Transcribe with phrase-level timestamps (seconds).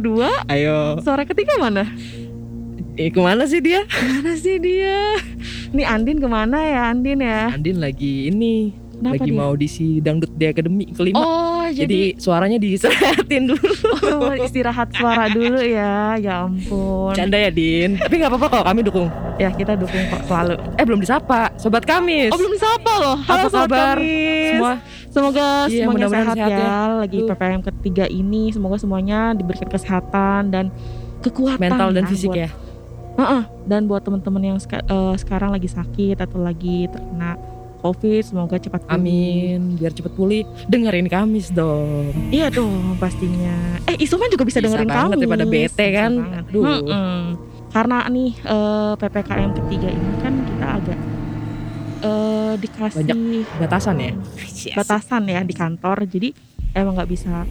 [0.00, 0.32] Berdua?
[0.48, 0.96] Ayo.
[1.04, 1.84] Suara ketiga mana?
[2.96, 3.84] Eh, ke mana sih dia?
[3.84, 5.20] Mana sih dia?
[5.76, 7.52] Nih Andin ke mana ya Andin ya?
[7.52, 8.72] Andin lagi ini.
[8.96, 9.36] Kenapa lagi dia?
[9.36, 11.20] mau audisi dangdut di akademi kelima.
[11.20, 13.72] Oh jadi, jadi, suaranya diseratin dulu.
[14.20, 16.14] oh, istirahat suara dulu ya.
[16.16, 17.14] Ya ampun.
[17.14, 17.96] Canda ya Din.
[17.96, 19.08] Tapi nggak apa-apa kok kami dukung.
[19.36, 20.54] Ya kita dukung kok selalu.
[20.76, 21.50] Eh belum disapa.
[21.56, 22.30] Sobat Kamis.
[22.30, 23.16] Oh belum disapa loh.
[23.22, 23.96] Halo Apa Sobat kabar?
[23.96, 24.50] Kamis.
[24.50, 24.72] Semua
[25.10, 26.58] Semoga Iya, semuanya mudah-mudahan sehat, sehat ya.
[26.62, 26.78] ya.
[27.02, 27.18] Lagi.
[27.26, 30.64] PPKM ketiga ini semoga semuanya diberikan kesehatan dan
[31.20, 32.48] kekuatan mental dan fisik buat- ya.
[33.18, 37.34] Heeh, dan buat teman-teman yang seka- eh, sekarang lagi sakit atau lagi terkena
[37.80, 38.94] COVID, semoga cepat pulih.
[38.94, 39.60] Amin.
[39.74, 40.42] Biar cepet pulih.
[40.66, 42.12] Dengerin Kamis dong.
[42.28, 43.80] Iya dong pastinya.
[43.84, 45.20] Eh Isoma juga bisa, Bisa dengerin banget kami.
[45.20, 46.12] daripada bete Bisa kan.
[46.44, 46.62] Aduh.
[46.62, 47.18] Mm-mm.
[47.70, 50.98] Karena nih eh, ppkm ketiga ini kan kita agak
[52.00, 53.06] eh, dikasih
[53.56, 54.12] Batasan ya.
[54.74, 56.04] batasan ya di kantor.
[56.04, 56.28] Jadi
[56.72, 57.46] emang nggak bisa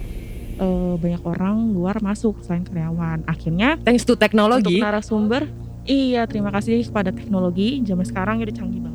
[0.56, 3.24] eh, banyak orang luar masuk selain karyawan.
[3.24, 4.76] Akhirnya Thanks to untuk teknologi.
[4.76, 5.48] narasumber,
[5.84, 8.89] iya terima kasih kepada teknologi zaman sekarang udah canggih banget.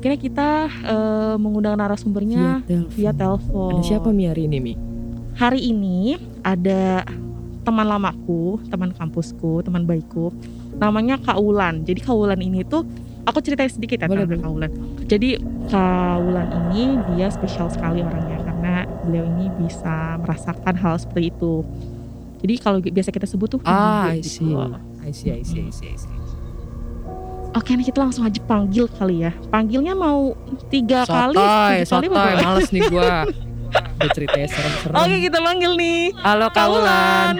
[0.00, 0.48] Akhirnya kita
[0.80, 2.64] eh, mengundang narasumbernya
[2.96, 3.76] via telepon.
[3.76, 4.72] Ada siapa Mi hari ini Mi?
[5.36, 7.04] Hari ini ada
[7.60, 10.32] teman lamaku, teman kampusku, teman baikku.
[10.80, 11.84] Namanya Kak Wulan.
[11.84, 12.88] Jadi Kak Wulan ini tuh
[13.28, 14.72] aku ceritain sedikit ya Boleh, tentang Kak Wulan.
[15.04, 15.36] Jadi
[15.68, 21.60] Kak Wulan ini dia spesial sekali orangnya karena beliau ini bisa merasakan hal seperti itu.
[22.40, 24.48] Jadi kalau biasa kita sebut tuh Ah, I gitu.
[24.48, 24.56] see.
[25.04, 26.19] I see, I see, I see, I see.
[27.50, 29.32] Oke nih kita langsung aja panggil kali ya.
[29.50, 30.38] Panggilnya mau
[30.70, 32.42] tiga kali, Sotoy, kali sotoy, apa?
[32.46, 33.26] males nih gua.
[33.98, 34.94] Udah ceritanya serem-serem.
[34.94, 36.00] Oke kita panggil nih.
[36.22, 37.34] Halo Kak Kaulan.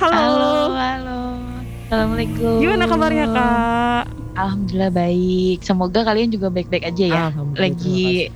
[0.00, 0.16] Halo.
[0.16, 1.20] Halo, halo.
[1.90, 2.56] Assalamualaikum.
[2.62, 4.04] Gimana kabarnya kak?
[4.38, 5.58] Alhamdulillah baik.
[5.60, 7.24] Semoga kalian juga baik-baik aja ya.
[7.58, 8.30] Lagi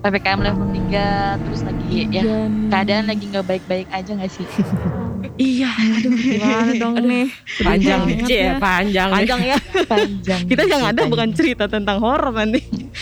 [0.00, 2.38] PPKM level 3 terus lagi ya Iya
[2.72, 4.46] keadaan lagi nggak baik-baik aja nggak sih?
[5.36, 7.26] Iya, aduh gimana dong nih?
[7.46, 8.52] Sedih Panjang nih, banget Cie, ya.
[8.58, 9.08] panjang.
[9.08, 9.16] nih.
[9.16, 9.56] Panjang ya.
[9.84, 10.40] Panjang.
[10.46, 11.10] Kita yang ada ceritanya.
[11.10, 12.60] bukan cerita tentang horor nanti,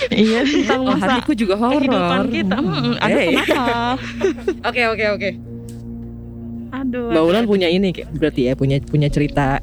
[0.08, 0.40] Iya.
[0.42, 1.78] tentang Oh, masa hatiku juga horor.
[1.78, 2.56] kehidupan kita.
[2.56, 3.62] Hmm, aduh Eh, kenapa?
[4.68, 5.30] Oke, oke, oke.
[6.70, 7.08] Aduh.
[7.08, 9.58] Mbak Ulan punya ini berarti ya, punya punya cerita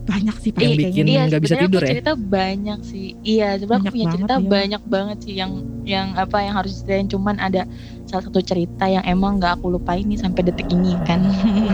[0.00, 1.22] banyak sih Yang Pak, bikin kayaknya.
[1.26, 1.92] nggak bisa sebenarnya tidur aku ya?
[1.92, 3.06] cerita banyak sih.
[3.20, 4.50] Iya, sebenarnya Banyak aku punya cerita banget ya.
[4.50, 7.62] banyak banget sih yang yang apa yang harus diceritain cuman ada
[8.04, 11.20] salah satu cerita yang emang nggak aku lupain nih sampai detik ini kan.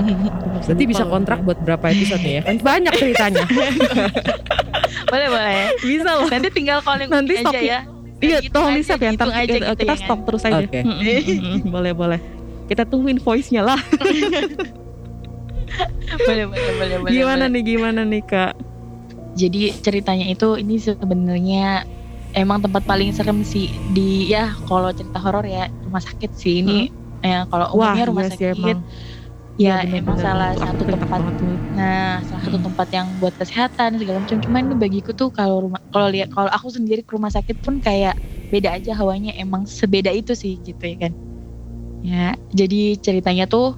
[0.66, 2.42] Berarti bisa kontrak buat berapa episode nih ya?
[2.42, 3.44] Kan banyak ceritanya.
[5.10, 5.58] boleh boleh.
[5.80, 6.28] Bisa loh.
[6.28, 7.80] Nanti tinggal calling Nanti aja stop ya.
[8.16, 9.10] Iya, tolong save ya.
[9.12, 10.64] Ntar aja kita, gitu kita ya stop terus aja.
[10.64, 11.60] Hmm.
[11.68, 12.20] boleh boleh.
[12.66, 13.78] Kita tungguin voice-nya lah.
[16.26, 17.12] Boleh boleh boleh boleh.
[17.12, 17.50] Gimana boleh.
[17.52, 18.52] nih, gimana nih kak?
[19.36, 21.84] Jadi ceritanya itu ini sebenarnya
[22.32, 24.00] emang tempat paling serem sih di
[24.32, 26.72] ya kalau cerita horor ya rumah sakit sih ini
[27.24, 28.78] ya kalau umumnya rumah iya sakit emang.
[29.64, 30.24] ya Iya, emang bener-bener.
[30.24, 31.22] salah Aku satu tempat
[31.76, 32.66] nah salah satu Hmm.
[32.66, 36.50] tempat yang buat kesehatan segala macam cuman ini bagiku tuh kalau rumah kalau lihat kalau
[36.56, 38.16] aku sendiri ke rumah sakit pun kayak
[38.52, 41.12] beda aja hawanya emang sebeda itu sih gitu ya kan
[42.04, 43.76] ya jadi ceritanya tuh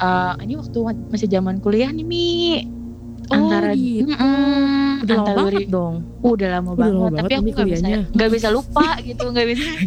[0.00, 2.28] eh, ini waktu masih zaman kuliah nih mi
[3.22, 4.10] Oh, antara gitu.
[4.10, 4.26] Mm-mm,
[5.00, 5.94] Udah lama antara banget duri- dong.
[6.20, 9.46] udah lama Udah banget lama tapi banget aku nggak bisa nggak bisa lupa gitu nggak
[9.48, 9.64] bisa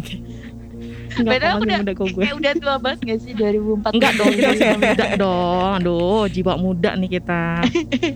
[1.14, 2.22] Padahal aku udah- muda kok gue.
[2.24, 5.70] kayak udah tua banget gak sih 2004 Enggak dong, kita masih muda dong.
[5.76, 7.42] Aduh, jiwa muda nih kita.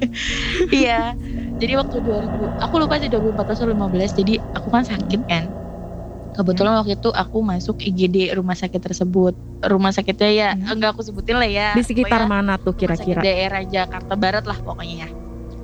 [0.74, 1.14] iya
[1.54, 5.44] jadi waktu 2000 aku lupa sih 2014 atau 15 jadi aku kan sakit kan
[6.38, 10.72] kebetulan waktu itu aku masuk IGD rumah sakit tersebut rumah sakitnya ya Hmm.
[10.72, 13.18] enggak aku sebutin lah ya Di sekitar Pokoknya mana tuh kira-kira?
[13.20, 15.08] daerah Jakarta Barat lah pokoknya ya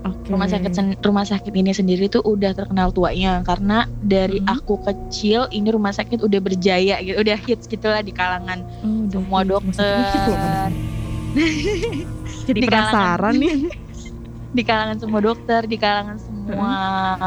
[0.05, 0.29] Oke.
[0.29, 4.53] rumah sakit rumah sakit ini sendiri tuh udah terkenal tuanya karena dari Hmm.
[4.53, 9.41] aku kecil ini rumah sakit udah berjaya gitu udah hits gitulah di kalangan Oh, semua
[9.41, 10.69] sakit dokter.
[12.45, 13.55] Jadi di kalangan- penasaran nih.
[14.57, 16.34] di kalangan semua dokter, di kalangan semua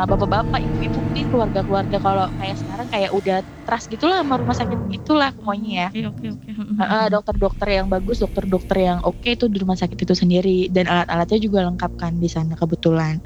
[0.08, 5.30] bapak-bapak, ibu-ibu, di keluarga-keluarga kalau kayak sekarang kayak udah trust gitulah sama rumah sakit itulah
[5.36, 5.90] pokoknya ya.
[6.06, 6.50] Oke, oke,
[6.84, 7.08] oke.
[7.14, 11.60] Dokter-dokter yang bagus, dokter-dokter yang oke itu di rumah sakit itu sendiri dan alat-alatnya juga
[11.68, 13.19] lengkap kan di sana kebetulan.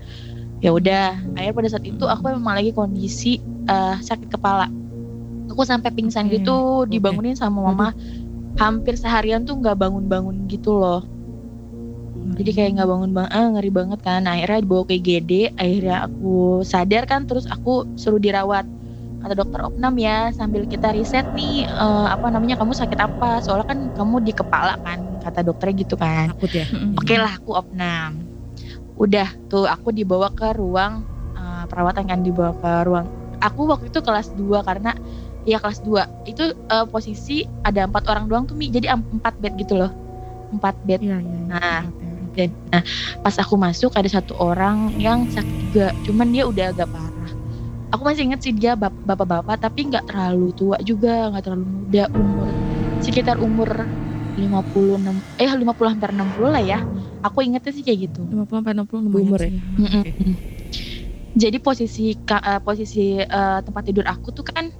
[0.62, 4.70] Ya udah, akhirnya pada saat itu aku memang lagi kondisi eh, sakit kepala.
[5.52, 7.92] Aku sampai pingsan gitu, dibangunin sama mama.
[8.60, 11.06] Hampir seharian tuh nggak bangun-bangun gitu loh.
[12.22, 14.22] Jadi kayak nggak bangun bang, ah, ngeri banget kan.
[14.30, 18.66] Akhirnya dibawa ke IGD, akhirnya aku sadar kan, terus aku suruh dirawat.
[19.22, 23.42] Kata dokter opnam ya, sambil kita riset nih, eh, apa namanya kamu sakit apa?
[23.42, 26.34] Soalnya kan kamu di kepala kan, kata dokternya gitu kan.
[26.34, 26.66] Takut ya.
[26.98, 28.26] Oke lah, aku opnam.
[28.98, 31.06] Udah tuh aku dibawa ke ruang
[31.38, 33.06] eh, perawatan kan dibawa ke ruang.
[33.42, 34.94] Aku waktu itu kelas 2 karena
[35.42, 39.54] Iya kelas 2 itu eh, posisi ada empat orang doang tuh mi jadi empat bed
[39.58, 39.90] gitu loh
[40.52, 41.38] empat bed Iya, iya.
[41.40, 41.48] iya.
[41.50, 42.11] Nah, Oke, oke.
[42.36, 42.83] Dan nah
[43.19, 47.31] pas aku masuk ada satu orang yang sakit juga cuman dia udah agak parah
[47.92, 52.04] aku masih inget sih dia bap- bapak-bapak tapi nggak terlalu tua juga nggak terlalu muda
[52.16, 52.48] umur
[53.04, 53.69] sekitar umur
[54.31, 56.80] 56 eh 50 hampir 60 lah ya
[57.19, 59.50] aku ingetnya sih kayak gitu 50 sampai 60 lumayan Umur ya?
[59.51, 59.60] sih.
[59.75, 60.04] Mm-mm.
[61.36, 64.72] jadi posisi eh, posisi eh, tempat tidur aku tuh kan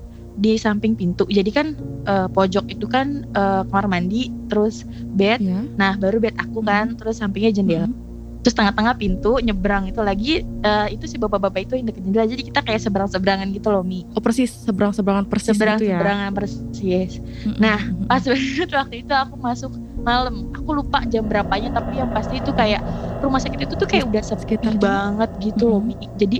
[0.42, 1.68] di samping pintu jadi kan
[2.02, 5.70] eh, pojok itu kan eh, kamar mandi terus bed Iya.
[5.72, 8.10] nah baru bed aku kan terus sampingnya jendela Mhm.
[8.42, 12.42] terus tengah-tengah pintu nyebrang itu lagi eh, itu si bapak-bapak itu yang deket jendela jadi
[12.42, 15.78] kita kayak seberang-seberangan gitu loh mi Oh persis seberang-seberangan persis gitu ya.
[15.78, 18.10] seberang-seberangan persis Mhm, Nah, mhm.
[18.10, 22.50] pas banget waktu itu aku masuk malam aku lupa jam berapanya tapi yang pasti itu
[22.52, 22.82] kayak
[23.22, 25.88] rumah sakit itu tuh kayak udah sepi banget gitu loh Mhm.
[25.88, 25.96] Mi.
[26.12, 26.38] jadi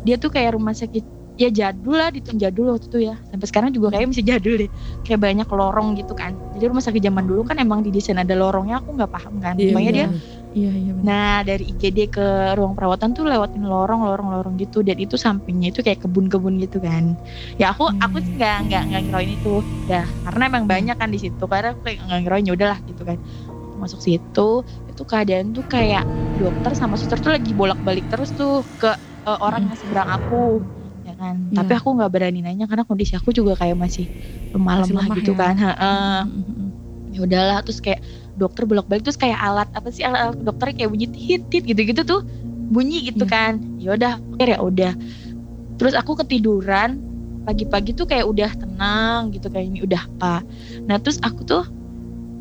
[0.00, 1.04] dia tuh kayak rumah sakit
[1.42, 4.70] ya jadul lah ditung jadul waktu itu ya sampai sekarang juga kayak masih jadul deh
[5.04, 8.74] kayak banyak lorong gitu kan jadi rumah sakit zaman dulu kan emang didesain ada lorongnya
[8.80, 10.22] aku nggak paham kan Iya, pokoknya dia benar.
[10.56, 11.08] Iya, iya benar.
[11.08, 12.22] Nah dari IGD ke
[12.58, 17.04] ruang perawatan tuh lewatin lorong-lorong-lorong gitu dan itu sampingnya itu kayak kebun-kebun gitu kan.
[17.60, 17.98] Ya aku Hmm.
[18.04, 19.48] aku sih nggak nggak nggak ngirain itu,
[19.90, 21.42] ya karena emang banyak kan di situ.
[21.50, 23.18] Karena aku kayak nggak ngirain ya udahlah gitu kan.
[23.80, 24.40] Masuk situ
[24.90, 26.02] itu keadaan tuh kayak
[26.40, 28.88] dokter sama suster tuh lagi bolak-balik terus tuh ke
[29.28, 30.34] uh, orang yang seberang aku
[31.22, 31.36] kan.
[31.48, 31.56] Iya.
[31.62, 34.10] Tapi aku nggak berani nanya karena kondisi aku juga kayak masih
[34.50, 35.38] lemah-lemah Masih lemah gitu ya.
[35.38, 35.54] kan.
[35.56, 36.68] Heeh Mhm, mhm.
[37.12, 38.00] ya udahlah terus kayak
[38.34, 42.02] dokter bolak-balik terus kayak alat apa sih alat, alat dokter kayak bunyi tit tit gitu-gitu
[42.02, 42.24] tuh
[42.72, 43.32] bunyi gitu Iya.
[43.36, 44.92] kan ya udah ya udah
[45.76, 46.96] terus aku ketiduran
[47.44, 50.40] pagi-pagi tuh kayak udah tenang gitu kayak ini udah apa
[50.88, 51.68] nah terus aku tuh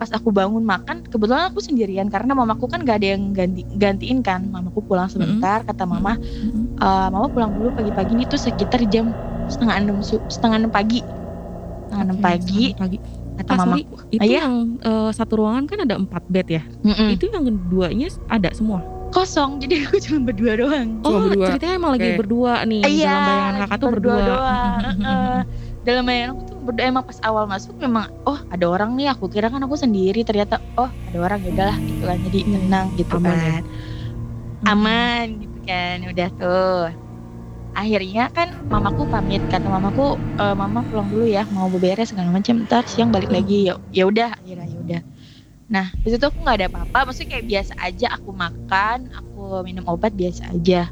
[0.02, 4.26] pas aku bangun makan kebetulan aku sendirian karena mamaku kan gak ada yang ganti gantiin
[4.26, 6.18] kan mamaku pulang sebentar kata mama.
[6.82, 9.14] "Eh, mama pulang dulu pagi-pagi nih tuh sekitar jam
[9.46, 11.06] setengah enam setengah enam pagi
[11.86, 12.98] setengah enam Oke, pagi pagi.
[13.38, 14.42] kata Ah, mamaku itu Iya.
[14.42, 16.64] yang eh, satu ruangan kan ada empat bed ya.
[16.82, 18.82] "Mm-mm." Itu yang keduanya ada semua.
[19.12, 21.48] kosong jadi aku cuma berdua doang Cuma oh, berdua.
[21.52, 22.18] ceritanya emang lagi Oke.
[22.18, 22.80] berdua nih.
[22.82, 24.18] Iya, dalam bayangan lagi kakak tuh berdua.
[24.24, 24.80] doang.
[24.82, 25.40] Mhm, Heeh.
[25.82, 29.26] Dalam bayangan aku tuh berdua emang pas awal masuk memang oh ada orang nih aku
[29.34, 30.22] kira kan aku sendiri.
[30.22, 32.18] Ternyata oh ada orang ya udahlah gitu kan.
[32.22, 33.52] Jadi tenang gitu aman ya.
[33.58, 33.64] kan.
[34.62, 35.26] Aman.
[35.42, 36.82] Gitu kan udah tuh.
[37.72, 42.68] Akhirnya kan mamaku pamit kata mamaku "E, mama pulang dulu ya mau beberes segala macam
[42.68, 43.38] ntar siang balik Hmm.
[43.42, 43.72] lagi.
[43.72, 45.02] Ya ya udah akhirnya ya udah.
[45.72, 49.86] Nah di situ aku nggak ada apa-apa maksudnya kayak biasa aja aku makan aku minum
[49.88, 50.92] obat biasa aja.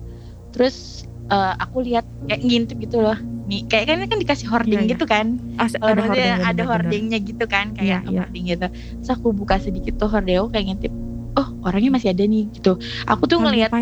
[0.55, 3.17] Terus eh, aku lihat kayak ngintip gitu loh
[3.49, 4.91] nih kayak kan kan dikasih hording Iya, iya.
[4.93, 5.25] gitu kan
[5.57, 8.19] As- kalau ada hordingnya, ada hordingnya gitu kan kayak Iya, iya.
[8.21, 10.93] hording gitu terus aku buka sedikit tuh hording aku kayak ngintip
[11.33, 13.69] oh orangnya masih ada nih gitu aku tuh ngelihat?
[13.69, 13.81] Kak?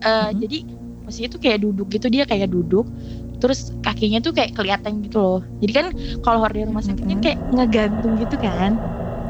[0.00, 0.38] eh, Mhm.
[0.38, 0.58] jadi
[1.02, 2.86] posisinya tuh kayak duduk gitu dia kayak duduk
[3.36, 5.84] terus kakinya tuh kayak kelihatan gitu loh jadi kan
[6.22, 7.24] kalau hording rumah sakit kan Mhm.
[7.24, 8.78] kayak ngegantung gitu kan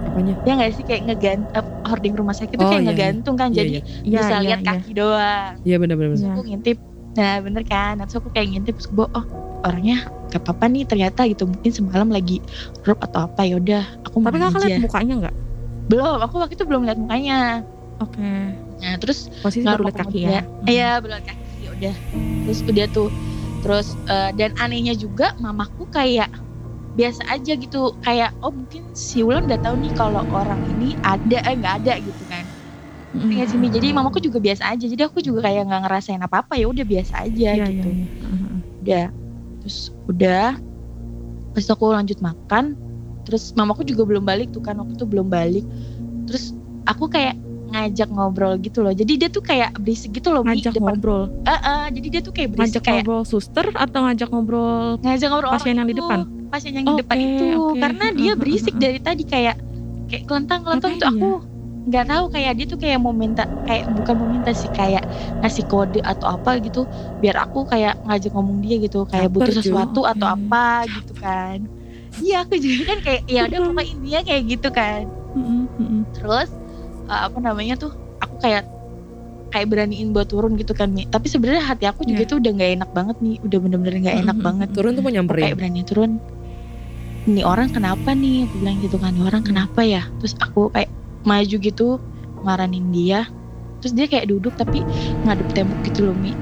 [0.03, 0.35] Apanya?
[0.43, 2.93] ya nggak sih kayak ngegant eh, hording rumah sakit tuh Oh, kayak iya, iya.
[2.93, 3.81] ngegantung kan Iya, jadi iya.
[4.03, 4.69] Iya, bisa iya, lihat iya.
[4.69, 6.13] kaki doang Iya benar-benar.
[6.15, 6.29] Iya.
[6.31, 6.79] aku ngintip
[7.13, 9.25] nah bener kan terus aku kayak ngintip terus gue oh
[9.63, 12.41] orangnya gak apa-apa nih ternyata gitu mungkin semalam lagi
[12.83, 15.35] drop atau apa ya udah aku Tapi kakak lihat mukanya nggak?
[15.91, 17.39] belum aku waktu itu belum lihat mukanya
[18.01, 18.23] Oke.
[18.83, 20.41] nah terus Posisi baru lihat kaki ya.
[20.67, 21.95] iya belum lihat kaki ya udah
[22.43, 23.09] terus udah tuh
[23.63, 26.31] terus eh, dan anehnya juga mamaku kayak
[26.93, 31.41] biasa aja gitu kayak oh mungkin si Wulan udah tahu nih kalau orang ini ada
[31.45, 32.45] eh nggak ada gitu kan
[33.13, 33.69] sih Mi?
[33.69, 36.85] jadi mamaku juga biasa aja jadi aku juga kayak nggak ngerasain apa apa ya udah
[36.85, 38.07] biasa aja Iya, gitu iya, iya.
[38.25, 38.57] Mhm.
[38.83, 39.05] udah
[39.63, 40.59] terus udah
[41.55, 42.75] terus aku lanjut makan
[43.23, 45.63] terus mamaku juga belum balik tuh kan waktu itu belum balik
[46.27, 46.51] terus
[46.91, 47.39] aku kayak
[47.73, 51.33] ngajak ngobrol gitu loh jadi dia tuh kayak berisik gitu loh Ngajak depan ngobrol.
[51.49, 55.29] Eh, eh, jadi dia tuh kayak berisik Ngajak kayak ngobrol suster atau ngajak ngobrol ngajak
[55.33, 56.21] ngobrol pasien orang yang di itu, depan?
[56.53, 57.81] pasien yang di depan itu oke.
[57.81, 59.57] karena dia berisik dari tadi kayak
[60.13, 61.31] kayak kelentang kelentang Ngapain tuh aku
[61.83, 65.03] nggak tahu kayak dia tuh kayak mau minta kayak bukan mau minta sih kayak
[65.39, 66.87] ngasih kode atau apa gitu
[67.19, 70.35] biar aku kayak ngajak ngomong dia gitu kayak Caper, butuh sesuatu atau Oke.
[70.41, 71.59] apa gitu kan
[72.21, 75.03] iya aku juga kan kayak ya udah pokoknya intinya kayak gitu kan
[75.35, 76.07] mhm.
[76.15, 76.51] terus
[77.05, 78.63] eh, apa namanya tuh aku kayak
[79.51, 81.05] kayak beraniin buat turun gitu kan Mi.
[81.05, 82.31] tapi sebenarnya hati aku juga Iya.
[82.31, 84.47] tuh udah nggak enak banget nih udah bener-bener nggak enak Mm-mm.
[84.47, 85.53] banget Turun tuh mau Aku kayak nyamperin.
[85.59, 86.11] berani turun
[87.23, 90.91] ini orang kenapa nih aku bilang gitu kan "Ini orang kenapa ya terus aku kayak
[91.23, 91.89] maju gitu
[92.39, 93.27] maranin dia
[93.79, 94.83] terus dia kayak duduk tapi
[95.21, 96.35] ngadep tembok gitu loh mi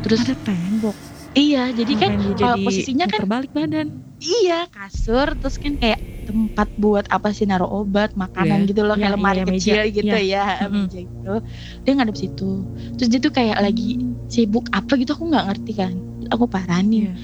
[0.00, 0.94] terus Ada tembok.
[1.32, 3.86] iya jadi kan Ngapain kalau posisinya kan terbalik badan.
[4.18, 8.68] iya kasur terus kan kayak tempat buat apa sih naruh obat makanan Iya.
[8.68, 9.54] gitu loh Iya, kayak lemari iya, meja.
[9.54, 10.26] kecil gitu Iya.
[10.26, 10.74] ya Mm-mm.
[10.84, 11.34] meja gitu
[11.80, 12.50] dia ngadep situ
[12.94, 13.88] terus dia tuh kayak lagi
[14.26, 15.92] sibuk apa gitu aku nggak ngerti kan
[16.28, 17.14] aku paranin Iya.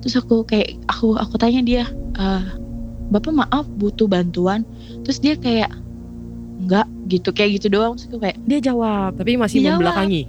[0.00, 1.84] terus aku kayak aku aku tanya dia
[2.14, 2.44] "Eh,
[3.06, 4.64] bapak maaf butuh bantuan
[5.02, 5.68] terus dia kayak
[6.56, 9.14] enggak gitu kayak gitu doang terus aku kayak Dia jawab.
[9.14, 10.22] Tapi masih Iya, membelakangi.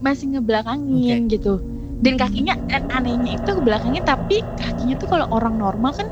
[0.00, 1.64] masih ngebelakangin gitu
[2.00, 6.04] dan kakinya dan anehnya itu belakangnya tapi kakinya tuh kalau orang normal kan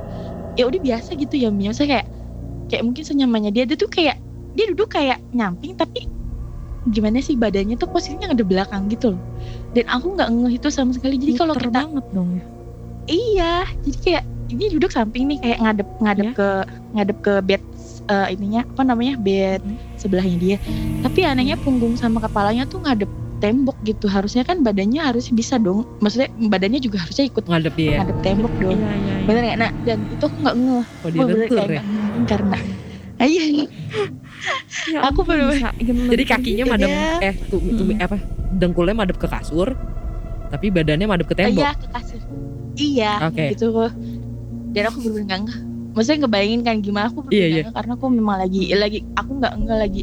[0.55, 2.07] ya udah biasa gitu ya Mia saya kayak
[2.69, 4.17] kayak mungkin senyamannya dia dia tuh kayak
[4.57, 6.09] dia duduk kayak nyamping tapi
[6.89, 9.23] gimana sih badannya tuh posisinya ada belakang gitu loh
[9.71, 12.45] dan aku nggak ngeh itu sama sekali jadi kalau kita banget dong ya.
[13.07, 13.53] iya
[13.85, 16.33] jadi kayak ini duduk samping nih kayak ngadep ngadep Iya.
[16.33, 16.49] ke
[16.93, 17.63] ngadep ke bed
[18.05, 19.77] eh, ininya apa namanya bed Hmm.
[19.95, 20.57] sebelahnya dia
[21.01, 25.83] tapi anehnya punggung sama kepalanya tuh ngadep tembok gitu harusnya kan badannya harus bisa dong
[25.99, 27.99] maksudnya badannya juga harusnya ikut Ngadep dia.
[27.99, 29.25] ngadep tembok dong Iya, iya, iya.
[29.25, 31.83] bener nggak nah dan itu aku nggak ngeh Oh dia bener kayak ya.
[31.83, 31.83] ngeh
[32.25, 32.57] karena
[33.21, 33.43] iya
[34.85, 36.73] Ya Aku bener-bener- gemeter Jadi kakinya Iya.
[36.73, 36.91] madep
[37.21, 37.99] eh tuh, tuh Mm-mm.
[38.01, 38.19] apa?
[38.53, 39.79] Dengkulnya madep ke kasur,
[40.49, 41.63] tapi badannya madep ke tembok.
[41.63, 42.21] iya ke kasur
[42.75, 43.55] iya Oke.
[43.55, 43.71] gitu
[44.71, 45.59] dan aku bener nggak ngeh
[45.93, 47.61] maksudnya ngebayangin kan gimana aku Iya, iya.
[47.65, 50.03] ngeh karena aku memang lagi lagi aku nggak ngeh lagi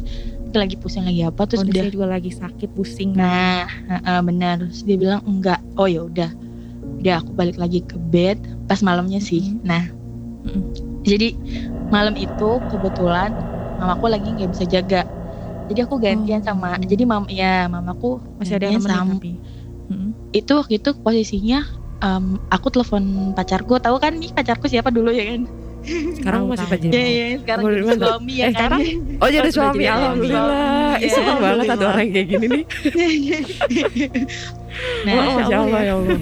[0.50, 3.14] lagi pusing lagi apa terus udah Kondisinya juga lagi sakit, pusing.
[3.14, 4.58] Nah, heeh, benar.
[4.66, 5.62] Terus dia bilang enggak.
[5.78, 6.30] Oh ya udah.
[6.98, 9.54] Udah aku balik lagi ke bed pas malamnya sih.
[9.54, 9.62] Mhm.
[9.62, 9.86] Nah,
[10.42, 10.62] Mhm.
[11.06, 11.38] jadi
[11.86, 13.38] malam itu kebetulan
[13.78, 15.06] mamaku lagi nggak bisa jaga.
[15.70, 16.46] Jadi aku gantian Oh.
[16.50, 16.74] sama.
[16.82, 19.14] Jadi mam ya mamaku masih ada yang sama.
[19.14, 19.38] tapi.
[19.86, 20.34] Mm-mm.
[20.34, 21.62] Itu waktu itu posisinya
[22.02, 23.78] em, aku telepon pacarku.
[23.78, 25.46] Tahu kan nih pacarku siapa dulu ya kan?
[26.12, 26.92] Sekarang masih pacaran.
[26.92, 27.26] Iya iya.
[27.38, 28.54] Sekarang jadi suami ya Eh, kan.
[28.54, 28.80] sekarang?
[29.16, 30.94] Oh jadi suami, jadi alhamdulillah.
[30.96, 31.90] Ih, seneng Iya, banget ada alhamdulillah.
[31.90, 32.64] orang kayak gini nih.
[35.06, 36.18] nah, oh, Masya Allah ya Allah.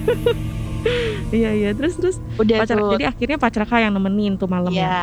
[1.29, 2.95] Iya iya terus terus udah pacar tuh.
[2.95, 4.79] jadi akhirnya pacar kak yang nemenin tuh malam ya.
[4.79, 4.99] Iya,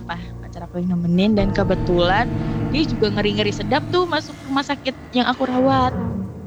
[0.00, 2.24] apa pacar aku yang nemenin dan kebetulan
[2.70, 5.92] dia juga ngeri-ngeri sedap tuh masuk rumah sakit yang aku rawat.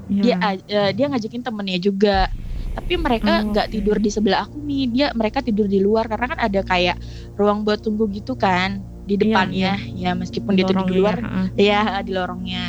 [0.09, 0.21] Iya.
[0.21, 2.27] Dia eh, dia ngajakin temennya juga.
[2.73, 3.73] Tapi mereka Oh, nggak oke.
[3.73, 4.83] tidur di sebelah aku nih.
[4.89, 6.97] Dia mereka tidur di luar karena kan ada kayak
[7.37, 9.71] ruang buat tunggu gitu kan di Iya, depannya.
[9.93, 11.17] Ya meskipun dia tidur di luar,
[11.53, 12.65] ya, ya di lorongnya.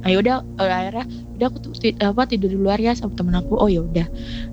[0.00, 1.04] Nah, ayo udah eh, akhirnya
[1.36, 3.56] udah aku tuh apa tidur di luar ya sama temen aku.
[3.56, 4.06] Oh ya udah.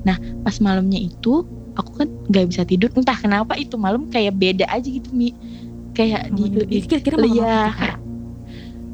[0.03, 1.43] Nah, pas malamnya itu
[1.75, 2.89] aku kan nggak bisa tidur.
[2.95, 5.35] Entah kenapa itu malam kayak beda aja gitu Mi.
[5.91, 7.57] Kayak di, Malam di- kira-kira malam Iya.
[7.73, 7.95] Kak?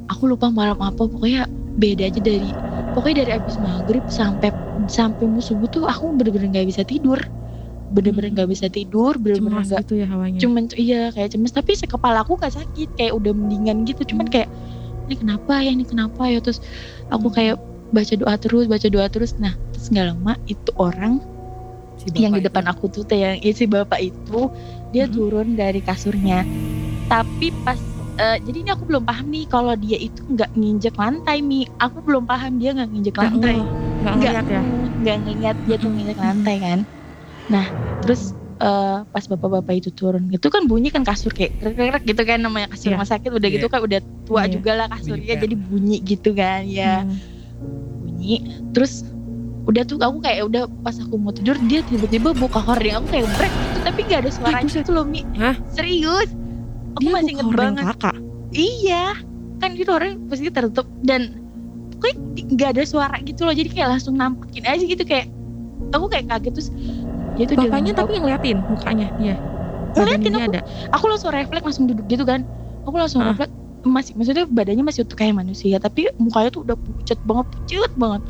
[0.03, 2.53] aku lupa malam apa pokoknya beda aja dari
[2.93, 4.53] pokoknya dari abis maghrib sampai
[4.87, 7.19] sampai mau subuh tuh aku bener-bener nggak bisa tidur
[7.85, 8.35] bener-bener Hmm.
[8.35, 10.39] nggak bisa tidur bener-bener nggak gitu ya hawanya.
[10.39, 14.33] cuman iya kayak cemas tapi sekepala aku gak sakit kayak udah mendingan gitu cuman Hmm.
[14.33, 14.49] kayak
[15.03, 16.57] ini kenapa ya ini kenapa ya terus
[17.07, 17.35] aku Hmm.
[17.35, 17.55] kayak
[17.91, 21.21] baca doa terus baca doa terus nah terus nggak lama itu orang
[21.93, 22.71] Si yang di depan itu.
[22.73, 24.49] aku tuh teh yang isi bapak itu
[24.89, 25.13] dia Mhm.
[25.13, 26.41] turun dari kasurnya
[27.05, 27.77] tapi pas
[28.15, 32.01] eh, jadi ini aku belum paham nih kalau dia itu nggak nginjek lantai mi aku
[32.01, 33.61] belum paham dia nggak nginjek lantai
[34.03, 34.61] nggak ngeliat ya.
[34.99, 36.79] nggak ngeliat dia tuh nginjek lantai kan
[37.45, 37.65] nah
[37.99, 42.39] terus eh, pas bapak-bapak itu turun itu kan bunyi kan kasur kayak krek gitu kan
[42.39, 42.95] namanya kasur Iya.
[42.95, 43.55] rumah sakit udah Iya.
[43.57, 44.51] gitu kan udah tua Iya.
[44.53, 47.17] juga lah kasurnya Bunyi jadi bunyi gitu kan ya Hmm.
[47.99, 48.35] bunyi
[48.71, 49.03] terus
[49.63, 53.27] udah tuh aku kayak udah pas aku mau tidur dia tiba-tiba buka hording aku kayak
[53.33, 54.83] brek gitu tapi gak ada suara buset.
[54.83, 55.55] gitu loh Mi Hah?
[55.71, 56.29] serius
[56.93, 58.15] aku Dia masih inget banget kakak.
[58.51, 59.05] iya
[59.57, 61.42] kan itu orang pasti tertutup dan
[62.03, 62.19] pokoknya
[62.51, 65.31] nggak ada suara gitu loh jadi kayak langsung nampekin aja gitu kayak
[65.89, 66.69] aku kayak kaget terus
[67.33, 69.35] dia tuh Bapaknya dia tapi ngeliatin mukanya dia.
[69.95, 70.43] Ngeliatin aku.
[70.51, 70.59] ada.
[70.91, 72.43] aku langsung refleks langsung duduk gitu kan
[72.83, 73.31] aku langsung Ah.
[73.31, 77.91] refleks masih maksudnya badannya masih utuh kayak manusia tapi mukanya tuh udah pucat banget pucat
[77.93, 78.21] banget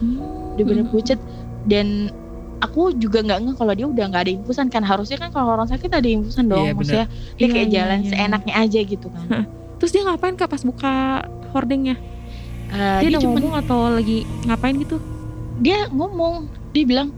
[0.54, 0.92] udah bener Hmm.
[0.92, 1.20] pucat
[1.64, 2.10] dan
[2.60, 5.68] aku juga nggak ngeh kalau dia udah nggak ada infusan kan harusnya kan kalau orang
[5.68, 6.78] sakit ada infusan dong Iya, bener.
[6.78, 8.10] maksudnya dia Iya, kayak iya, jalan iya.
[8.10, 9.26] seenaknya aja gitu kan
[9.80, 10.94] Terus dia ngapain kak pas buka
[11.52, 12.00] hordengnya?
[12.74, 14.98] Eh, dia dia udah ngomong atau lagi ngapain gitu?
[15.62, 16.50] dia ngomong.
[16.74, 17.14] Dia bilang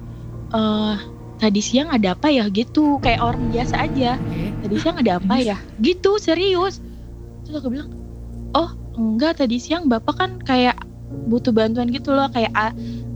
[0.51, 0.95] eh
[1.39, 2.45] tadi siang ada apa ya?
[2.51, 2.99] Gitu.
[2.99, 4.19] Kayak orang biasa aja.
[4.59, 5.57] Tadi siang ada apa ya?
[5.79, 6.83] Gitu serius.
[7.47, 7.89] Terus aku bilang
[8.51, 8.69] oh
[8.99, 9.39] enggak.
[9.39, 10.75] Tadi siang bapak kan kayak
[11.31, 12.27] butuh bantuan gitu loh.
[12.27, 12.71] Kayak ah,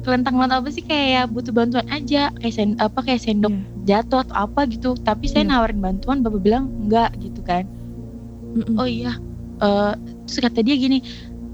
[0.07, 0.83] kelentang kelentang apa sih?
[0.87, 2.31] Kayak butuh bantuan aja.
[2.39, 4.05] Kayak sen, apa kayak sendok Iya.
[4.05, 4.95] jatuh atau apa gitu.
[4.95, 5.51] Tapi saya Iya.
[5.59, 7.11] nawarin bantuan bapak bilang enggak.
[7.19, 7.67] Gitu kan.
[8.55, 8.79] Mm-mm.
[8.79, 9.19] oh iya.
[9.59, 9.93] Eh,
[10.23, 11.03] terus kata dia gini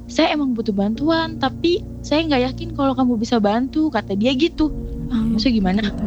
[0.05, 4.69] saya emang butuh bantuan tapi saya nggak yakin kalau kamu bisa bantu kata dia gitu.
[5.09, 5.81] Ah, maksudnya gimana?
[5.85, 5.97] kan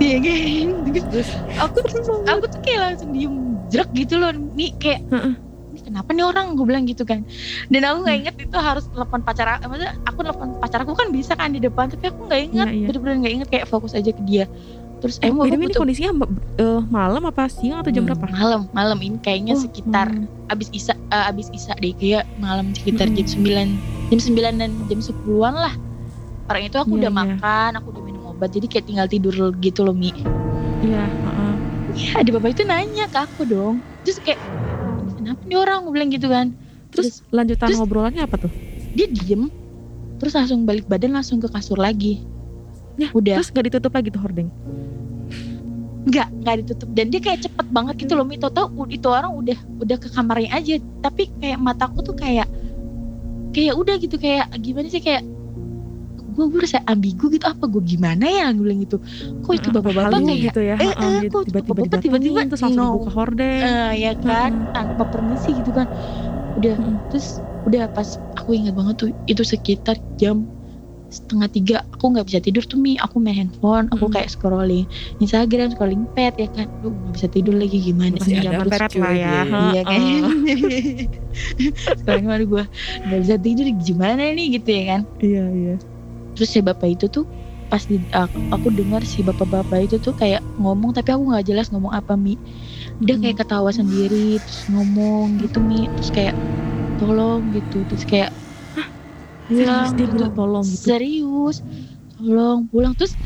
[0.00, 1.28] Terus?
[1.60, 3.34] Aku tuh aku tuh kayak langsung diem
[3.68, 5.00] jerak gitu loh nih kayak
[5.80, 6.56] kenapa nih orang?
[6.56, 7.24] Gue bilang gitu kan.
[7.68, 8.22] Dan aku nggak Hmm.
[8.24, 11.60] inget itu harus telepon pacar aku maksudnya aku telepon pacar aku kan bisa kan di
[11.60, 12.86] depan tapi aku nggak inget Iya, iya.
[12.88, 14.44] bener-bener nggak inget kayak fokus aja ke dia
[15.00, 16.12] terus Eh, emang ini butuh kondisinya
[16.54, 18.12] eh, malam apa siang atau jam Hmm.
[18.12, 18.26] berapa?
[18.30, 20.28] malam malam ini kayaknya Oh, sekitar hmm.
[20.46, 23.16] abis isa eh, abis isa deh kayak malam sekitar Mm-mm.
[23.18, 23.68] jam 9
[24.10, 25.74] jam 9 dan jam 10-an lah
[26.46, 27.18] orang itu aku Iya, udah iya.
[27.18, 30.12] makan aku udah minum obat jadi kayak tinggal tidur gitu loh Mi
[30.80, 31.52] Iya, heeh.
[31.90, 34.40] Iya ada bapak itu nanya ke aku dong terus kayak
[35.14, 36.52] kenapa nih orang gue bilang gitu kan
[36.90, 38.52] Terus lanjutan terus- ngobrolannya apa tuh?
[38.90, 39.46] dia diem
[40.18, 42.20] terus langsung balik badan langsung ke kasur lagi
[42.98, 44.52] Ya, udah Terus gak ditutup lagi tuh hordeng.
[46.00, 49.58] Nggak nggak ditutup dan dia kayak cepet banget gitu loh Mi tau itu orang udah
[49.84, 52.48] udah ke kamarnya aja tapi kayak mataku tuh kayak
[53.52, 55.26] kayak udah gitu kayak gimana sih kayak
[56.30, 58.96] gue gue rasa ambigu gitu apa gue gimana ya gue bilang gitu
[59.44, 60.76] kok itu bapak-bapak kayak gitu ya.
[60.80, 61.36] eh, eh, gitu.
[61.36, 62.96] kok tiba-tiba tiba-tiba terus langsung no.
[62.96, 63.60] buka hordeng.
[63.60, 65.90] eh, ya kan tanpa permisi gitu kan
[66.56, 66.76] udah
[67.12, 70.48] terus udah pas aku ingat banget tuh itu sekitar jam
[71.10, 74.14] setengah tiga aku nggak bisa tidur tuh mi aku main handphone aku Mm-mm.
[74.14, 74.86] kayak scrolling
[75.18, 79.02] Instagram scrolling pet ya kan lu nggak bisa tidur lagi gimana Masih sih ada cuy
[79.02, 79.34] lah ya.
[79.74, 80.22] iya kan Heeh.
[82.00, 82.64] sekarang mana gue
[83.04, 85.74] nggak bisa tidur gimana nih gitu ya kan Iya, iya.
[86.32, 87.26] terus si bapak itu tuh
[87.66, 91.70] pas di, aku, aku dengar si bapak-bapak itu tuh kayak ngomong tapi aku nggak jelas
[91.70, 92.34] ngomong apa mi
[92.98, 93.22] dia Hmm.
[93.22, 96.34] kayak ketawa sendiri terus ngomong gitu mi terus kayak
[96.98, 98.30] tolong gitu terus kayak
[99.50, 100.94] Serius dia bilang tolong gitu.
[100.94, 101.56] serius?
[102.16, 102.94] Tolong pulang.
[102.94, 103.18] Terus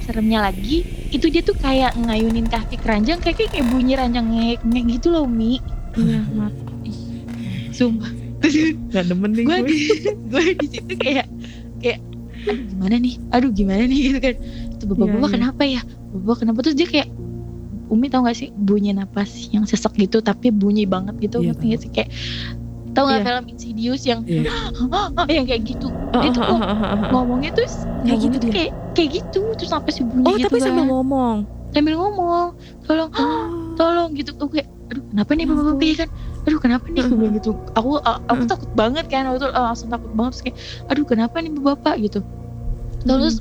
[0.00, 4.84] seremnya lagi itu dia tuh kayak ngayunin kaki keranjang kayak kayak bunyi ranjang ngek ngek
[4.98, 5.58] gitu loh mi.
[5.96, 6.54] Iya, mat.
[7.70, 8.10] sumpah.
[8.40, 8.56] Terus
[8.90, 9.68] Gak demen nih gue gue.
[9.68, 9.76] di
[10.30, 11.26] gue di situ kayak
[11.78, 12.00] kayak
[12.48, 13.14] aduh gimana nih?
[13.30, 13.98] Aduh gimana nih?
[14.10, 14.34] Gitu kan.
[14.80, 15.34] Tuh bapak Iya, bapak iya.
[15.36, 15.80] kenapa ya?
[16.12, 16.58] Bapak kenapa?
[16.64, 17.08] Terus dia kayak
[17.90, 21.42] Umi tau gak sih bunyi napas yang sesek gitu tapi bunyi banget gitu.
[21.42, 21.90] Iya, ngerti sih?
[21.90, 22.10] Kayak
[22.90, 23.24] tau gak Iya.
[23.24, 24.50] film Insidious yang Iya.
[25.36, 27.10] yang kayak gitu dia tuh oh, oh.
[27.12, 27.66] ngomongnya tuh
[28.00, 30.66] Kayak gitu tuh kayak kayak gitu terus sampai sih bunyi Oh, gitu tapi kan.
[30.66, 31.36] sambil ngomong.
[31.70, 32.46] sambil ngomong
[32.82, 33.46] tolong Oh.
[33.78, 35.86] tolong gitu aku kayak aduh kenapa nih Ya bapak bapak ampun.
[35.86, 36.08] ya kan
[36.40, 37.20] aduh kenapa nih aku Mm.
[37.20, 38.50] bilang gitu aku aku Mm.
[38.50, 40.56] takut banget kan waktu itu uh, langsung takut banget terus kayak
[40.88, 42.20] aduh kenapa nih bapak gitu
[43.00, 43.34] terus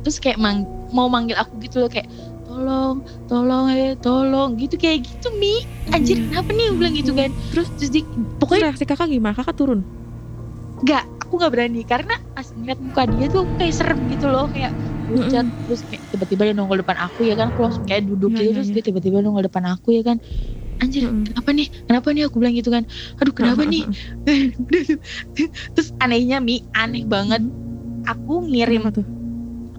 [0.00, 2.08] terus kayak mang mau manggil aku gitu loh kayak
[2.50, 2.96] tolong
[3.30, 4.50] tolong eh tolong.
[4.62, 5.54] Gitu kayak gitu mi.
[5.94, 6.26] Anjir Iya.
[6.26, 7.30] kenapa nih aku bilang gitu kan?
[7.50, 8.00] Terus terus di
[8.38, 9.34] Pokoknya reaksi kakak gimana?
[9.38, 9.80] Kakak turun.
[10.82, 11.80] nggak aku nggak berani.
[11.92, 14.44] Karena pas ngeliat muka dia tuh kayak serem gitu loh.
[14.54, 14.72] Kayak
[15.06, 17.46] pucat terus kayak tiba-tiba dia nongol depan aku ya kan?
[17.52, 18.74] Aku langsung kayak duduk gitu iya, terus iya.
[18.74, 20.16] dia tiba-tiba nongol depan aku ya kan?
[20.82, 21.24] Anjir Mm-mm.
[21.28, 21.68] kenapa nih?
[21.86, 22.84] Kenapa nih aku bilang gitu kan?
[23.20, 23.82] Aduh kenapa nih?
[25.74, 27.42] Terus anehnya mi aneh banget.
[28.08, 28.88] Aku ngirim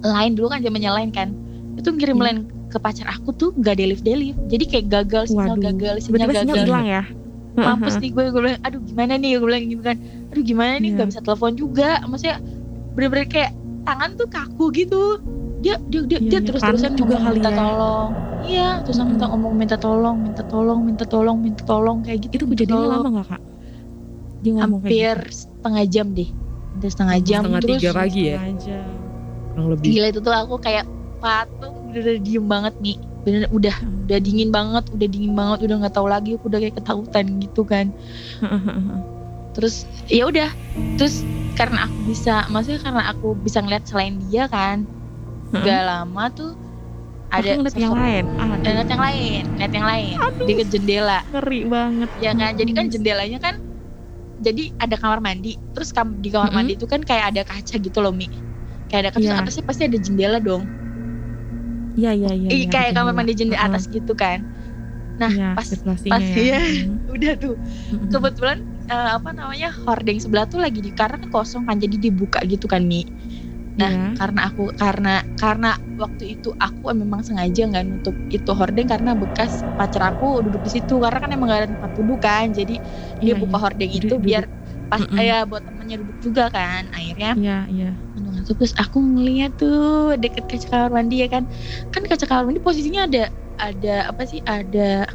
[0.02, 1.30] line dulu kan zamannya line kan?
[1.80, 2.40] Itu ngirim line
[2.72, 5.64] ke pacar aku tuh gak delif delif jadi kayak gagal sinyal Waduh.
[5.68, 7.04] gagal sinyal Tiba-tiba gagal hilang ya.
[7.54, 9.98] mampus nih gue gue bilang aduh gimana nih gue bilang gitu kan
[10.30, 10.98] aduh gimana nih Iya.
[10.98, 12.38] gak bisa telepon juga maksudnya
[12.92, 15.20] bener-bener kayak tangan tuh kaku gitu
[15.60, 16.40] dia dia dia, Iya, dia iya.
[16.42, 17.58] terus terusan juga ngomong kali minta ya.
[17.60, 18.10] tolong
[18.42, 19.10] iya terus Mm-mm.
[19.12, 23.10] minta ngomong minta tolong minta tolong minta tolong minta tolong kayak gitu Itu kejadiannya lama
[23.14, 23.42] gak kak?
[24.40, 25.38] Dia ngomong hampir kayak gitu.
[25.38, 26.30] setengah jam deh
[26.72, 28.88] hampir setengah jam Setengah terus tiga pagi ya Setengah jam.
[29.52, 30.86] kurang lebih gila itu tuh aku kayak
[31.20, 34.06] patung udah diem banget nih bener udah Hmm.
[34.08, 37.62] udah dingin banget udah dingin banget udah nggak tahu lagi aku udah kayak ketakutan gitu
[37.64, 37.86] kan
[39.56, 40.50] terus ya udah
[40.96, 41.22] terus
[41.54, 44.88] karena aku bisa maksudnya karena aku bisa ngeliat selain dia kan
[45.52, 46.56] gak lama tuh
[47.28, 48.24] ada ngeliat yang lain.
[48.40, 52.10] Ada ngeliat yang lain ngeliat yang lain di ke jendela ngeri banget.
[52.20, 53.56] ya kan jadi kan jendelanya kan
[54.42, 56.58] jadi ada kamar mandi terus kam- di kamar Mm-mm.
[56.58, 58.32] mandi itu kan kayak ada kaca gitu loh mi
[58.88, 59.40] kayak ada kaca Iya.
[59.44, 60.64] atasnya pasti ada jendela dong
[61.98, 62.48] Iya iya iya.
[62.52, 63.68] Iya, kayak kamar mandi jendela Heeh.
[63.72, 64.40] atas gitu kan
[65.22, 66.38] nah Iya, pas pas ya.
[66.42, 66.58] iya.
[66.58, 66.98] Hmm.
[67.16, 67.54] udah tuh
[67.94, 68.10] Mm-mm.
[68.10, 68.58] kebetulan
[68.90, 72.66] eh, apa namanya hordeng sebelah tuh lagi di karena kan kosong kan jadi dibuka gitu
[72.66, 73.06] kan mi
[73.78, 74.20] nah Iya.
[74.20, 79.64] karena aku karena karena waktu itu aku memang sengaja nggak nutup itu hordeng karena bekas
[79.80, 82.76] pacar aku duduk di situ karena kan emang gak ada tempat duduk kan jadi
[83.24, 83.64] dia Iya, buka iya.
[83.64, 84.44] hordeng Duduk- itu biar
[84.92, 85.18] pas Mm-mm.
[85.24, 85.64] ya buat
[86.00, 87.90] duduk juga kan akhirnya Iya iya.
[88.16, 88.60] Ngantuk.
[88.62, 91.44] terus aku ngeliat tuh deket kaca kamar mandi ya kan.
[91.92, 93.24] Kan kaca kamar mandi posisinya ada
[93.58, 95.08] ada apa sih ada